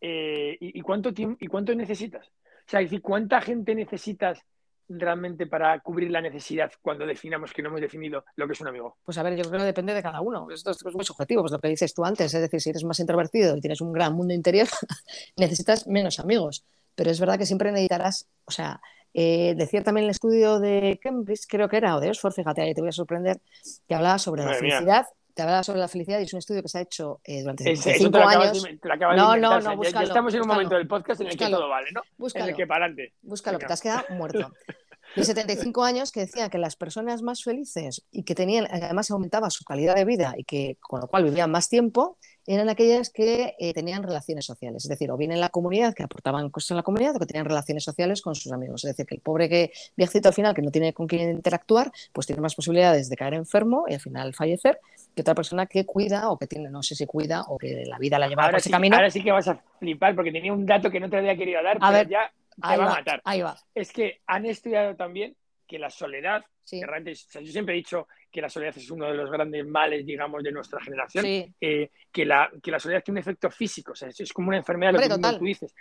eh, 0.00 0.56
y, 0.60 0.80
cuánto 0.82 1.14
tiempo, 1.14 1.36
¿Y 1.40 1.46
cuánto 1.46 1.74
necesitas? 1.74 2.26
O 2.26 2.68
sea, 2.68 2.80
es 2.80 2.90
decir, 2.90 3.00
¿cuánta 3.00 3.40
gente 3.40 3.74
necesitas 3.74 4.42
realmente 4.88 5.46
para 5.46 5.80
cubrir 5.80 6.10
la 6.10 6.20
necesidad 6.20 6.70
cuando 6.82 7.06
definamos 7.06 7.52
que 7.52 7.62
no 7.62 7.68
hemos 7.68 7.80
definido 7.80 8.24
lo 8.36 8.46
que 8.46 8.52
es 8.52 8.60
un 8.60 8.68
amigo? 8.68 8.96
Pues 9.04 9.18
a 9.18 9.22
ver, 9.22 9.36
yo 9.36 9.44
creo 9.44 9.60
que 9.60 9.66
depende 9.66 9.94
de 9.94 10.02
cada 10.02 10.20
uno. 10.20 10.48
Esto 10.50 10.70
es 10.70 10.94
muy 10.94 11.04
subjetivo, 11.04 11.42
pues 11.42 11.52
lo 11.52 11.58
que 11.58 11.68
dices 11.68 11.94
tú 11.94 12.04
antes, 12.04 12.32
es 12.32 12.40
decir, 12.40 12.60
si 12.60 12.70
eres 12.70 12.84
más 12.84 13.00
introvertido 13.00 13.56
y 13.56 13.60
tienes 13.60 13.80
un 13.80 13.92
gran 13.92 14.14
mundo 14.14 14.34
interior, 14.34 14.68
necesitas 15.36 15.86
menos 15.86 16.18
amigos. 16.20 16.64
Pero 16.94 17.10
es 17.10 17.20
verdad 17.20 17.38
que 17.38 17.46
siempre 17.46 17.72
necesitarás, 17.72 18.28
o 18.46 18.50
sea, 18.50 18.80
eh, 19.12 19.54
decía 19.56 19.82
también 19.82 20.04
el 20.04 20.10
estudio 20.10 20.60
de 20.60 20.98
Cambridge, 21.02 21.46
creo 21.48 21.68
que 21.68 21.78
era, 21.78 21.96
o 21.96 22.00
de 22.00 22.08
Oxford, 22.08 22.32
fíjate, 22.32 22.62
ahí 22.62 22.74
te 22.74 22.80
voy 22.80 22.88
a 22.90 22.92
sorprender, 22.92 23.40
que 23.88 23.94
hablaba 23.94 24.18
sobre 24.18 24.44
la 24.44 24.54
felicidad 24.54 25.06
te 25.36 25.42
hablaba 25.42 25.62
sobre 25.62 25.80
la 25.80 25.88
felicidad 25.88 26.18
y 26.18 26.22
es 26.22 26.32
un 26.32 26.38
estudio 26.38 26.62
que 26.62 26.68
se 26.68 26.78
ha 26.78 26.80
hecho 26.80 27.20
eh, 27.22 27.42
durante 27.42 27.76
cinco 27.76 28.16
años. 28.16 28.66
no, 29.14 29.36
no, 29.36 29.60
no, 29.60 29.82
ya, 29.82 30.02
estamos 30.02 30.32
en 30.32 30.40
un 30.40 30.48
momento 30.48 30.76
del 30.76 30.88
podcast 30.88 31.20
en 31.20 31.26
el 31.26 31.36
que 31.36 31.50
todo 31.50 31.68
vale, 31.68 31.92
¿no? 31.92 32.00
en 32.34 32.42
el 32.42 32.56
que 32.56 32.66
para 32.66 32.86
adelante. 32.86 33.12
Búscalo, 33.20 33.58
que 33.58 33.66
te 33.66 33.72
has 33.74 33.82
quedado 33.82 34.06
muerto. 34.10 34.50
De 35.16 35.24
75 35.24 35.82
años 35.82 36.12
que 36.12 36.20
decía 36.20 36.50
que 36.50 36.58
las 36.58 36.76
personas 36.76 37.22
más 37.22 37.42
felices 37.42 38.04
y 38.12 38.24
que 38.24 38.34
tenían, 38.34 38.66
además 38.70 39.10
aumentaba 39.10 39.48
su 39.48 39.64
calidad 39.64 39.94
de 39.94 40.04
vida 40.04 40.34
y 40.36 40.44
que 40.44 40.76
con 40.80 41.00
lo 41.00 41.08
cual 41.08 41.24
vivían 41.24 41.50
más 41.50 41.70
tiempo, 41.70 42.18
eran 42.46 42.68
aquellas 42.68 43.10
que 43.10 43.54
eh, 43.58 43.72
tenían 43.72 44.02
relaciones 44.02 44.44
sociales, 44.44 44.84
es 44.84 44.88
decir, 44.88 45.10
o 45.10 45.16
bien 45.16 45.32
en 45.32 45.40
la 45.40 45.48
comunidad, 45.48 45.94
que 45.94 46.02
aportaban 46.02 46.50
cosas 46.50 46.72
en 46.72 46.76
la 46.76 46.82
comunidad, 46.82 47.16
o 47.16 47.18
que 47.18 47.26
tenían 47.26 47.46
relaciones 47.46 47.82
sociales 47.82 48.22
con 48.22 48.34
sus 48.34 48.52
amigos. 48.52 48.84
Es 48.84 48.90
decir, 48.90 49.06
que 49.06 49.14
el 49.16 49.20
pobre 49.20 49.48
que 49.48 49.72
al 49.98 50.34
final, 50.34 50.54
que 50.54 50.62
no 50.62 50.70
tiene 50.70 50.92
con 50.92 51.06
quién 51.06 51.30
interactuar, 51.30 51.90
pues 52.12 52.26
tiene 52.26 52.42
más 52.42 52.54
posibilidades 52.54 53.08
de 53.08 53.16
caer 53.16 53.34
enfermo 53.34 53.86
y 53.88 53.94
al 53.94 54.00
final 54.00 54.34
fallecer 54.34 54.80
que 55.14 55.22
otra 55.22 55.34
persona 55.34 55.66
que 55.66 55.86
cuida 55.86 56.30
o 56.30 56.38
que 56.38 56.46
tiene, 56.46 56.68
no 56.68 56.82
sé 56.82 56.94
si 56.94 57.06
cuida 57.06 57.42
o 57.48 57.58
que 57.58 57.84
la 57.86 57.98
vida 57.98 58.18
la 58.18 58.28
lleva 58.28 58.50
por 58.50 58.58
ese 58.58 58.70
camino. 58.70 58.96
Ahora 58.96 59.10
sí 59.10 59.22
que 59.22 59.32
vas 59.32 59.48
a 59.48 59.58
flipar 59.78 60.14
porque 60.14 60.30
tenía 60.30 60.52
un 60.52 60.66
dato 60.66 60.90
que 60.90 61.00
no 61.00 61.08
te 61.08 61.16
había 61.16 61.36
querido 61.36 61.62
dar, 61.62 61.78
pero 61.78 62.08
ya 62.08 62.30
te 62.60 62.76
va, 62.76 62.92
a 62.92 62.96
matar. 62.96 63.20
Ahí 63.24 63.42
va. 63.42 63.56
Es 63.74 63.92
que 63.92 64.20
han 64.26 64.46
estudiado 64.46 64.96
también 64.96 65.36
que 65.66 65.78
la 65.78 65.90
soledad, 65.90 66.44
yo 66.70 67.52
siempre 67.52 67.74
he 67.74 67.78
dicho 67.78 68.06
que 68.30 68.40
la 68.40 68.48
soledad 68.48 68.76
es 68.76 68.90
uno 68.90 69.06
de 69.06 69.14
los 69.14 69.30
grandes 69.30 69.66
males, 69.66 70.06
digamos, 70.06 70.42
de 70.42 70.52
nuestra 70.52 70.80
generación, 70.80 71.24
eh, 71.60 71.90
que, 72.12 72.24
la, 72.24 72.50
que 72.62 72.70
la 72.70 72.78
soledad 72.78 73.02
tiene 73.02 73.18
un 73.18 73.22
efecto 73.22 73.50
físico, 73.50 73.92
o 73.92 73.94
sea, 73.94 74.08
es, 74.08 74.32
como 74.32 74.48
una 74.48 74.58
enfermedad, 74.58 74.92
lo 74.92 75.00
que 75.00 75.38
tú 75.38 75.44
dices. 75.44 75.74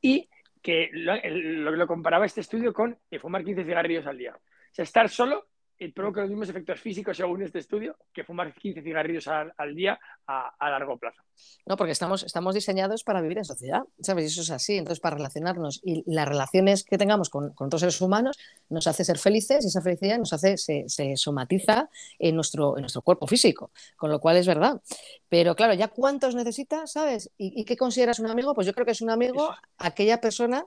Y 0.00 0.28
que 0.62 0.88
lo, 0.92 1.70
lo, 1.70 1.86
comparaba 1.86 2.24
este 2.24 2.40
estudio 2.40 2.72
con 2.72 2.98
eh, 3.10 3.18
fumar 3.18 3.44
15 3.44 3.64
cigarrillos 3.64 4.06
al 4.06 4.16
día. 4.16 4.34
O 4.34 4.74
sea, 4.74 4.82
estar 4.82 5.08
solo 5.08 5.48
provoca 5.94 6.20
los 6.22 6.30
mismos 6.30 6.48
efectos 6.48 6.80
físicos, 6.80 7.16
según 7.16 7.42
este 7.42 7.58
estudio, 7.58 7.96
que 8.12 8.24
fumar 8.24 8.54
15 8.54 8.82
cigarrillos 8.82 9.28
al, 9.28 9.74
día 9.74 9.98
a, 10.26 10.70
largo 10.70 10.96
plazo. 10.96 11.22
No, 11.66 11.76
porque 11.76 11.92
estamos, 11.92 12.22
estamos 12.22 12.54
diseñados 12.54 13.02
para 13.04 13.20
vivir 13.20 13.38
en 13.38 13.44
sociedad, 13.44 13.82
¿sabes? 14.00 14.24
Y 14.24 14.26
eso 14.28 14.42
es 14.42 14.50
así, 14.50 14.76
entonces 14.76 15.00
para 15.00 15.16
relacionarnos. 15.16 15.80
Y 15.82 16.04
las 16.06 16.28
relaciones 16.28 16.84
que 16.84 16.96
tengamos 16.96 17.28
con, 17.28 17.52
con 17.54 17.66
otros 17.66 17.80
seres 17.80 18.00
humanos 18.00 18.38
nos 18.68 18.86
hace 18.86 19.04
ser 19.04 19.18
felices 19.18 19.64
y 19.64 19.68
esa 19.68 19.82
felicidad 19.82 20.18
nos 20.18 20.32
hace, 20.32 20.56
se, 20.56 21.16
somatiza 21.16 21.88
en 22.18 22.36
nuestro, 22.36 22.76
en 22.76 22.82
nuestro 22.82 23.02
cuerpo 23.02 23.26
físico, 23.26 23.70
con 23.96 24.10
lo 24.10 24.20
cual 24.20 24.36
es 24.36 24.46
verdad. 24.46 24.80
Pero 25.28 25.54
claro, 25.54 25.74
ya 25.74 25.88
cuántos 25.88 26.34
necesitas, 26.34 26.92
¿sabes? 26.92 27.30
¿Y, 27.36 27.64
qué 27.64 27.76
consideras 27.76 28.18
un 28.18 28.26
amigo? 28.26 28.54
Pues 28.54 28.66
yo 28.66 28.72
creo 28.72 28.86
que 28.86 28.92
es 28.92 29.02
un 29.02 29.10
amigo 29.10 29.54
aquella 29.78 30.20
persona 30.20 30.64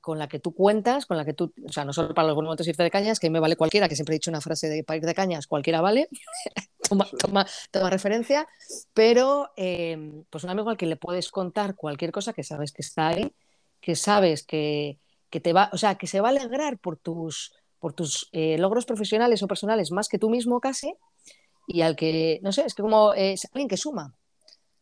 con 0.00 0.18
la 0.18 0.28
que 0.28 0.38
tú 0.38 0.54
cuentas, 0.54 1.06
con 1.06 1.16
la 1.16 1.24
que 1.24 1.34
tú, 1.34 1.52
o 1.66 1.72
sea, 1.72 1.84
no 1.84 1.92
solo 1.92 2.14
para 2.14 2.28
los 2.28 2.34
buenos 2.34 2.48
momentos 2.48 2.68
irte 2.68 2.82
de 2.82 2.90
cañas, 2.90 3.18
que 3.18 3.30
me 3.30 3.40
vale 3.40 3.56
cualquiera, 3.56 3.88
que 3.88 3.96
siempre 3.96 4.14
he 4.14 4.18
dicho 4.18 4.30
una 4.30 4.40
frase 4.40 4.68
de 4.68 4.84
para 4.84 4.98
ir 4.98 5.04
de 5.04 5.14
cañas, 5.14 5.46
cualquiera 5.46 5.80
vale, 5.80 6.08
toma, 6.88 7.06
toma, 7.72 7.90
referencia, 7.90 8.46
pero 8.92 9.50
em, 9.56 10.24
pues 10.30 10.44
un 10.44 10.50
amigo 10.50 10.70
al 10.70 10.76
que 10.76 10.86
le 10.86 10.96
puedes 10.96 11.30
contar 11.30 11.74
cualquier 11.74 12.12
cosa 12.12 12.32
que 12.32 12.44
sabes 12.44 12.72
que 12.72 12.82
está 12.82 13.08
ahí, 13.08 13.32
que 13.80 13.96
sabes 13.96 14.44
que, 14.44 14.98
que 15.28 15.40
te 15.40 15.52
va, 15.52 15.70
o 15.72 15.78
sea, 15.78 15.96
que 15.96 16.06
se 16.06 16.20
va 16.20 16.28
a 16.28 16.30
alegrar 16.30 16.78
por 16.78 16.96
tus, 16.96 17.52
por 17.80 17.94
tus 17.94 18.28
eh, 18.32 18.56
logros 18.58 18.86
profesionales 18.86 19.42
o 19.42 19.48
personales 19.48 19.90
más 19.90 20.08
que 20.08 20.18
tú 20.18 20.30
mismo 20.30 20.60
casi, 20.60 20.94
y 21.66 21.80
al 21.80 21.96
que, 21.96 22.38
no 22.42 22.52
sé, 22.52 22.64
es 22.66 22.74
que 22.74 22.82
como 22.82 23.14
es 23.14 23.46
alguien 23.46 23.68
que 23.68 23.76
suma, 23.76 24.14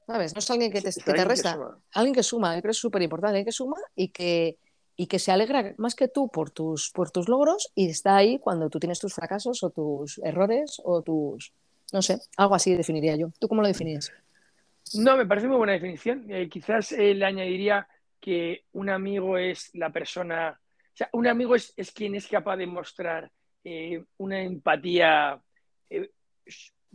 ¿sabes? 0.07 0.35
No 0.35 0.41
es 0.41 0.51
alguien 0.51 0.71
que 0.71 0.83
te, 0.83 0.93
que 0.93 1.13
te 1.13 1.25
resta, 1.25 1.59
alguien 1.93 2.15
que 2.15 2.23
suma, 2.23 2.55
yo 2.57 2.61
creo 2.61 2.71
que 2.71 2.77
es 2.77 2.79
súper 2.79 3.01
importante, 3.01 3.31
alguien 3.31 3.47
que 3.47 3.53
suma 3.53 3.77
y 3.95 4.09
que, 4.09 4.59
y 4.97 5.07
que 5.07 5.19
se 5.19 5.33
alegra 5.33 5.75
más 5.79 5.95
que 5.95 6.09
tú 6.09 6.29
por 6.29 6.51
tus, 6.51 6.91
por 6.91 7.11
tus 7.11 7.29
logros 7.29 7.73
y 7.75 7.89
está 7.89 8.17
ahí 8.17 8.39
cuando 8.39 8.69
tú 8.71 8.79
tienes 8.79 9.01
tus 9.01 9.15
fracasos 9.15 9.63
o 9.63 9.71
tus 9.71 10.19
errores 10.19 10.81
o 10.85 11.03
tus, 11.03 11.53
no 11.93 12.03
sé, 12.03 12.19
algo 12.37 12.55
así 12.55 12.75
definiría 12.75 13.17
yo. 13.17 13.31
¿Tú 13.39 13.49
cómo 13.49 13.63
lo 13.63 13.69
definirías? 13.69 14.13
No, 14.95 15.17
me 15.17 15.27
parece 15.27 15.49
muy 15.49 15.57
buena 15.57 15.73
definición. 15.73 16.27
Eh, 16.29 16.49
quizás 16.49 16.93
eh, 16.93 17.15
le 17.15 17.25
añadiría 17.25 17.87
que 18.21 18.65
un 18.73 18.91
amigo 18.91 19.39
es 19.39 19.71
la 19.75 19.91
persona, 19.91 20.61
o 20.61 20.97
sea, 20.97 21.09
un 21.13 21.27
amigo 21.27 21.55
es, 21.55 21.73
es 21.77 21.91
quien 21.91 22.15
es 22.15 22.27
capaz 22.27 22.57
de 22.57 22.67
mostrar 22.67 23.31
eh, 23.65 24.05
una 24.19 24.43
empatía 24.43 25.41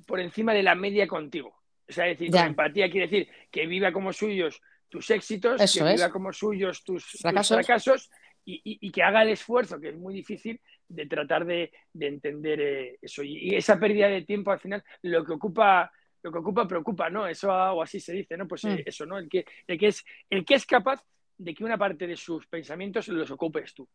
por 0.05 0.19
encima 0.19 0.53
de 0.53 0.63
la 0.63 0.75
media 0.75 1.07
contigo. 1.07 1.57
O 1.89 1.91
sea, 1.91 2.05
decir, 2.05 2.35
empatía 2.35 2.89
quiere 2.91 3.07
decir 3.07 3.29
que 3.49 3.65
viva 3.65 3.91
como 3.91 4.11
suyos 4.11 4.61
tus 4.89 5.09
éxitos, 5.11 5.73
que 5.73 5.83
viva 5.83 6.09
como 6.09 6.31
suyos 6.31 6.83
tus 6.83 7.03
fracasos, 7.21 8.09
y, 8.49 8.91
que 8.91 9.03
haga 9.03 9.23
el 9.23 9.29
esfuerzo, 9.29 9.79
que 9.79 9.89
es 9.89 9.97
muy 9.97 10.13
difícil, 10.13 10.59
de 10.87 11.05
tratar 11.05 11.45
de, 11.45 11.71
entender 11.99 12.61
eh, 12.61 12.99
eso. 13.01 13.21
Y, 13.23 13.55
esa 13.55 13.77
pérdida 13.77 14.07
de 14.07 14.21
tiempo 14.21 14.51
al 14.51 14.59
final, 14.59 14.83
lo 15.01 15.25
que 15.25 15.33
ocupa, 15.33 15.91
lo 16.23 16.31
que 16.31 16.37
ocupa 16.37 16.67
preocupa, 16.67 17.09
¿no? 17.09 17.27
Eso 17.27 17.49
o 17.49 17.81
así 17.81 17.99
se 17.99 18.13
dice, 18.13 18.37
¿no? 18.37 18.47
Pues 18.47 18.63
eh, 18.63 18.69
mm. 18.69 18.83
eso, 18.85 19.05
¿no? 19.05 19.17
El 19.17 19.27
que, 19.27 19.45
el, 19.67 19.77
que 19.77 19.87
es, 19.87 20.03
el 20.29 20.45
que 20.45 20.55
es 20.55 20.65
capaz 20.65 21.03
de 21.37 21.53
que 21.53 21.63
una 21.63 21.77
parte 21.77 22.07
de 22.07 22.15
sus 22.15 22.47
pensamientos 22.47 23.07
los 23.09 23.29
ocupes 23.31 23.73
tú. 23.73 23.87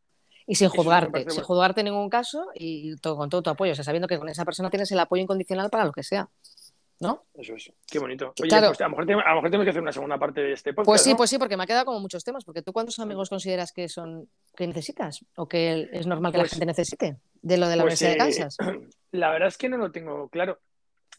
Y 0.46 0.54
sin 0.54 0.68
juzgarte, 0.68 1.30
sin 1.30 1.42
juzgarte 1.44 1.80
en 1.80 1.86
ningún 1.86 2.10
caso 2.10 2.48
y 2.54 2.96
todo, 2.96 3.16
con 3.16 3.30
todo 3.30 3.42
tu 3.42 3.50
apoyo, 3.50 3.72
o 3.72 3.74
sea, 3.74 3.84
sabiendo 3.84 4.08
que 4.08 4.18
con 4.18 4.28
esa 4.28 4.44
persona 4.44 4.70
tienes 4.70 4.90
el 4.90 4.98
apoyo 4.98 5.22
incondicional 5.22 5.70
para 5.70 5.84
lo 5.84 5.92
que 5.92 6.02
sea. 6.02 6.28
¿No? 7.02 7.26
Eso 7.34 7.54
es. 7.56 7.72
Qué 7.90 7.98
bonito. 7.98 8.32
Oye, 8.40 8.48
pues 8.48 8.80
a, 8.80 8.84
lo 8.84 8.90
mejor 8.90 9.06
tenemos 9.06 9.64
que 9.64 9.70
hacer 9.70 9.82
una 9.82 9.92
segunda 9.92 10.18
parte 10.18 10.40
de 10.40 10.52
este 10.52 10.72
podcast. 10.72 10.86
Pues 10.86 11.02
sí, 11.02 11.14
pues 11.16 11.30
sí, 11.30 11.36
porque 11.36 11.56
me 11.56 11.64
ha 11.64 11.66
quedado 11.66 11.84
como 11.84 11.98
muchos 11.98 12.22
temas. 12.22 12.44
Porque 12.44 12.62
tú, 12.62 12.72
¿cuántos 12.72 13.00
amigos 13.00 13.28
consideras 13.28 13.72
que 13.72 13.88
son 13.88 14.28
que 14.56 14.68
necesitas? 14.68 15.24
¿O 15.36 15.48
que 15.48 15.88
es 15.92 16.06
normal 16.06 16.30
que 16.30 16.38
la 16.38 16.42
pues 16.44 16.52
gente 16.52 16.66
necesite? 16.66 17.16
De 17.42 17.56
lo 17.56 17.68
de 17.68 17.76
la 17.76 17.82
pues, 17.82 18.00
Universidad 18.00 18.10
de 18.10 18.14
eh, 18.14 18.18
Kansas. 18.18 18.56
La 19.10 19.30
verdad 19.30 19.48
es 19.48 19.58
que 19.58 19.68
no 19.68 19.76
lo 19.76 19.90
tengo 19.90 20.28
claro. 20.28 20.60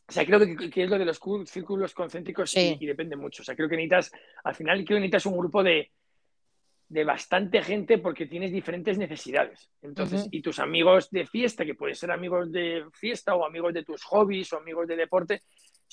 O 0.07 0.11
sea, 0.11 0.25
creo 0.25 0.39
que, 0.39 0.83
es 0.83 0.89
lo 0.89 0.97
de 0.97 1.05
los 1.05 1.19
círculos 1.45 1.93
concéntricos 1.93 2.55
y, 2.55 2.85
depende 2.85 3.15
mucho. 3.15 3.41
O 3.41 3.45
sea, 3.45 3.55
creo 3.55 3.69
que 3.69 3.75
necesitas, 3.75 4.11
al 4.43 4.55
final, 4.55 4.77
creo 4.77 4.97
que 4.97 5.01
necesitas 5.01 5.25
un 5.27 5.37
grupo 5.37 5.63
de, 5.63 5.91
de 6.89 7.03
bastante 7.03 7.61
gente 7.61 7.97
porque 7.97 8.25
tienes 8.25 8.51
diferentes 8.51 8.97
necesidades. 8.97 9.69
Entonces, 9.81 10.27
y 10.31 10.41
tus 10.41 10.59
amigos 10.59 11.09
de 11.09 11.25
fiesta, 11.25 11.65
que 11.65 11.75
pueden 11.75 11.95
ser 11.95 12.11
amigos 12.11 12.51
de 12.51 12.83
fiesta 12.93 13.35
o 13.35 13.45
amigos 13.45 13.73
de 13.73 13.83
tus 13.83 14.03
hobbies 14.03 14.51
o 14.53 14.57
amigos 14.57 14.87
de 14.87 14.95
deporte, 14.95 15.41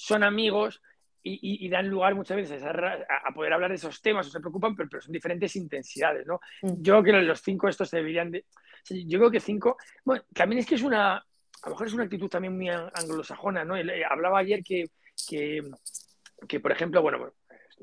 son 0.00 0.22
amigos 0.22 0.82
y, 1.22 1.68
dan 1.68 1.86
lugar 1.88 2.14
muchas 2.14 2.36
veces 2.38 2.62
a, 2.64 3.34
poder 3.34 3.52
hablar 3.52 3.70
de 3.70 3.76
esos 3.76 4.00
temas 4.00 4.26
o 4.26 4.30
se 4.30 4.40
preocupan, 4.40 4.74
pero, 4.74 4.88
pero 4.88 5.02
son 5.02 5.12
diferentes 5.12 5.54
intensidades, 5.56 6.26
¿no? 6.26 6.40
Mm. 6.62 6.80
Yo 6.80 7.02
creo 7.02 7.04
que 7.04 7.12
los 7.26 7.42
cinco 7.42 7.68
estos 7.68 7.90
deberían 7.90 8.30
de... 8.30 8.46
Yo 8.88 9.18
creo 9.18 9.30
que 9.30 9.40
cinco... 9.40 9.76
Bueno, 10.02 10.24
también 10.32 10.60
es 10.60 10.66
que 10.66 10.76
es 10.76 10.82
una 10.82 11.22
a 11.62 11.68
lo 11.68 11.74
mejor 11.74 11.86
es 11.86 11.92
una 11.92 12.04
actitud 12.04 12.28
también 12.28 12.56
muy 12.56 12.68
anglosajona, 12.68 13.64
¿no? 13.64 13.76
Eh, 13.76 14.04
hablaba 14.08 14.38
ayer 14.38 14.62
que, 14.62 14.86
que, 15.28 16.60
por 16.60 16.72
ejemplo, 16.72 17.02
bueno, 17.02 17.32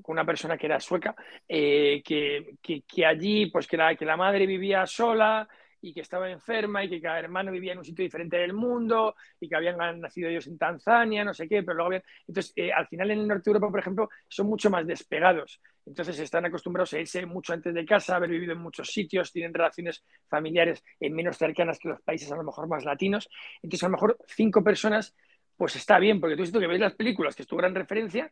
con 0.02 0.14
una 0.14 0.26
persona 0.26 0.58
que 0.58 0.66
era 0.66 0.80
sueca, 0.80 1.16
eh, 1.48 2.02
que, 2.04 2.56
que, 2.62 3.06
allí, 3.06 3.48
pues 3.48 3.68
que 3.68 3.78
la, 3.78 3.96
que 3.96 4.06
la 4.06 4.18
madre 4.18 4.46
vivía 4.46 4.86
sola 4.86 5.48
y 5.82 5.94
que 5.94 6.02
estaba 6.02 6.30
enferma 6.30 6.84
y 6.84 6.90
que 6.90 7.02
cada 7.02 7.20
hermano 7.20 7.52
vivía 7.52 7.74
en 7.74 7.80
un 7.80 7.86
sitio 7.86 8.04
diferente 8.04 8.38
del 8.38 8.54
mundo 8.54 9.16
y 9.40 9.48
que 9.48 9.56
habían 9.56 9.78
nacido 10.00 10.30
ellos 10.30 10.48
en 10.48 10.58
Tanzania, 10.58 11.24
no 11.24 11.34
sé 11.34 11.48
qué, 11.48 11.64
pero 11.64 11.76
luego 11.76 11.88
habían... 11.88 12.04
Entonces, 12.28 12.54
eh, 12.56 12.72
al 12.72 12.88
final 12.88 13.12
en 13.12 13.20
el 13.20 13.28
norte 13.28 13.44
de 13.46 13.52
Europa, 13.52 13.72
por 13.72 13.80
ejemplo, 13.80 14.10
son 14.28 14.48
mucho 14.48 14.70
más 14.70 14.86
despegados. 14.86 15.62
Entonces 15.86 16.20
están 16.20 16.46
acostumbrados 16.46 16.94
a 16.94 17.00
irse 17.00 17.26
mucho 17.26 17.54
antes 17.54 17.74
de 17.74 17.86
casa, 17.86 18.16
haber 18.16 18.30
vivido 18.30 18.54
en 18.54 18.60
muchos 18.60 18.90
sitios, 18.90 19.32
tienen 19.32 19.54
relaciones 19.54 20.04
familiares 20.28 20.84
menos 21.00 21.38
cercanas 21.38 21.80
que 21.80 21.90
los 21.90 22.02
países 22.02 22.32
a 22.32 22.36
lo 22.36 22.44
mejor 22.44 22.68
más 22.68 22.84
latinos. 22.84 23.30
Entonces, 23.62 23.84
a 23.84 23.88
lo 23.88 23.94
mejor 23.94 24.18
cinco 24.28 24.64
personas 24.64 25.16
pues 25.58 25.76
está 25.76 25.98
bien, 25.98 26.22
porque 26.22 26.36
tú 26.36 26.44
has 26.44 26.52
que 26.52 26.68
ves 26.68 26.80
las 26.80 26.94
películas, 26.94 27.36
que 27.36 27.42
es 27.42 27.48
tu 27.48 27.58
gran 27.58 27.74
referencia, 27.74 28.32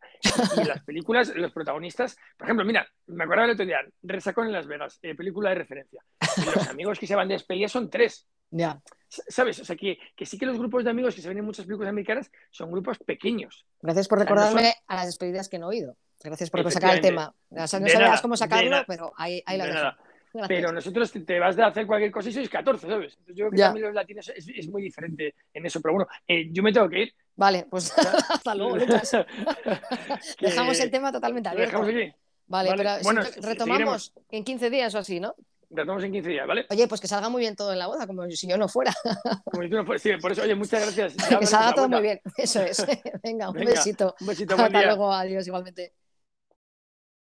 y 0.55 0.61
en 0.61 0.67
las 0.67 0.83
películas, 0.85 1.33
los 1.35 1.51
protagonistas, 1.51 2.15
por 2.37 2.47
ejemplo, 2.47 2.63
mira, 2.63 2.87
me 3.07 3.23
acuerdo 3.23 3.43
del 3.43 3.51
otro 3.51 3.65
día, 3.65 3.79
Resacón 4.03 4.47
en 4.47 4.53
Las 4.53 4.67
Vegas, 4.67 4.99
eh, 5.01 5.15
película 5.15 5.49
de 5.49 5.55
referencia. 5.55 6.03
los 6.45 6.67
amigos 6.67 6.99
que 6.99 7.07
se 7.07 7.15
van 7.15 7.27
de 7.27 7.33
despedida 7.33 7.67
son 7.67 7.89
tres. 7.89 8.27
Ya. 8.51 8.79
¿Sabes? 9.09 9.59
O 9.59 9.65
sea, 9.65 9.75
que, 9.75 9.97
sí 10.21 10.37
que 10.37 10.45
los 10.45 10.57
grupos 10.57 10.83
de 10.83 10.89
amigos 10.91 11.15
que 11.15 11.21
se 11.21 11.27
ven 11.27 11.39
en 11.39 11.45
muchas 11.45 11.65
películas 11.65 11.89
americanas 11.89 12.31
son 12.51 12.71
grupos 12.71 12.99
pequeños. 12.99 13.65
Gracias 13.81 14.07
por 14.07 14.19
recordarme 14.19 14.75
a 14.87 14.95
las 14.95 15.07
despedidas 15.07 15.49
que 15.49 15.57
no 15.57 15.65
he 15.65 15.75
oído. 15.77 15.97
Gracias 16.23 16.51
por 16.51 16.71
sacar 16.71 16.95
el 16.95 17.01
tema. 17.01 17.35
no 17.49 17.67
sabías 17.67 18.21
cómo 18.21 18.37
sacarlo, 18.37 18.83
pero 18.87 19.11
ahí, 19.17 19.41
ahí 19.45 19.57
la 19.57 19.65
dejo. 19.65 20.04
Pero 20.47 20.71
nosotros 20.71 21.11
te 21.11 21.39
vas 21.39 21.57
a 21.57 21.67
hacer 21.67 21.85
cualquier 21.85 22.11
cosa 22.11 22.29
y 22.29 22.33
sois 22.33 22.49
14, 22.49 22.87
¿sabes? 22.87 23.13
Entonces 23.13 23.35
yo 23.35 23.45
creo 23.45 23.51
que 23.51 23.57
también 23.57 23.85
los 23.85 23.95
latinos 23.95 24.31
es, 24.35 24.67
muy 24.67 24.81
diferente 24.81 25.35
en 25.53 25.65
eso. 25.65 25.81
Pero 25.81 25.93
bueno, 25.93 26.09
eh, 26.27 26.49
yo 26.51 26.63
me 26.63 26.73
tengo 26.73 26.89
que 26.89 27.03
ir. 27.03 27.13
Vale, 27.35 27.67
pues 27.69 27.93
hasta 28.29 28.55
luego, 28.55 28.77
Lucas. 28.77 29.11
Dejamos 30.39 30.79
el 30.79 30.91
tema 30.91 31.11
totalmente 31.11 31.49
abierto. 31.49 31.77
Dejamos 31.77 31.89
aquí. 31.89 32.13
Vale, 32.47 32.73
pero 32.75 33.21
retomamos 33.41 34.13
en 34.29 34.43
15 34.43 34.69
días 34.69 34.93
o 34.93 34.99
así, 34.99 35.19
¿no? 35.19 35.35
Retomamos 35.69 36.03
en 36.03 36.11
15 36.11 36.29
días, 36.29 36.47
¿vale? 36.47 36.65
Oye, 36.69 36.87
pues 36.87 37.01
que 37.01 37.07
salga 37.07 37.27
muy 37.27 37.41
bien 37.41 37.55
todo 37.55 37.73
en 37.73 37.79
la 37.79 37.87
boda, 37.87 38.05
como 38.05 38.29
si 38.29 38.47
yo 38.47 38.57
no 38.57 38.67
fuera. 38.67 38.93
Como 39.51 39.63
si 39.63 39.69
tú 39.69 39.75
no 39.77 39.85
fueras, 39.85 40.01
sí, 40.01 40.11
por 40.21 40.31
eso, 40.31 40.43
oye, 40.43 40.53
muchas 40.53 40.81
gracias. 40.81 41.15
que 41.39 41.45
salga 41.45 41.73
todo 41.73 41.89
muy 41.89 42.01
bien, 42.01 42.21
eso 42.37 42.61
es. 42.61 42.85
Venga, 43.23 43.49
un 43.49 43.55
besito. 43.55 44.15
Un 44.19 44.27
besito, 44.27 44.55
Hasta 44.55 44.69
luego, 44.69 45.11
adiós 45.11 45.47
igualmente. 45.47 45.93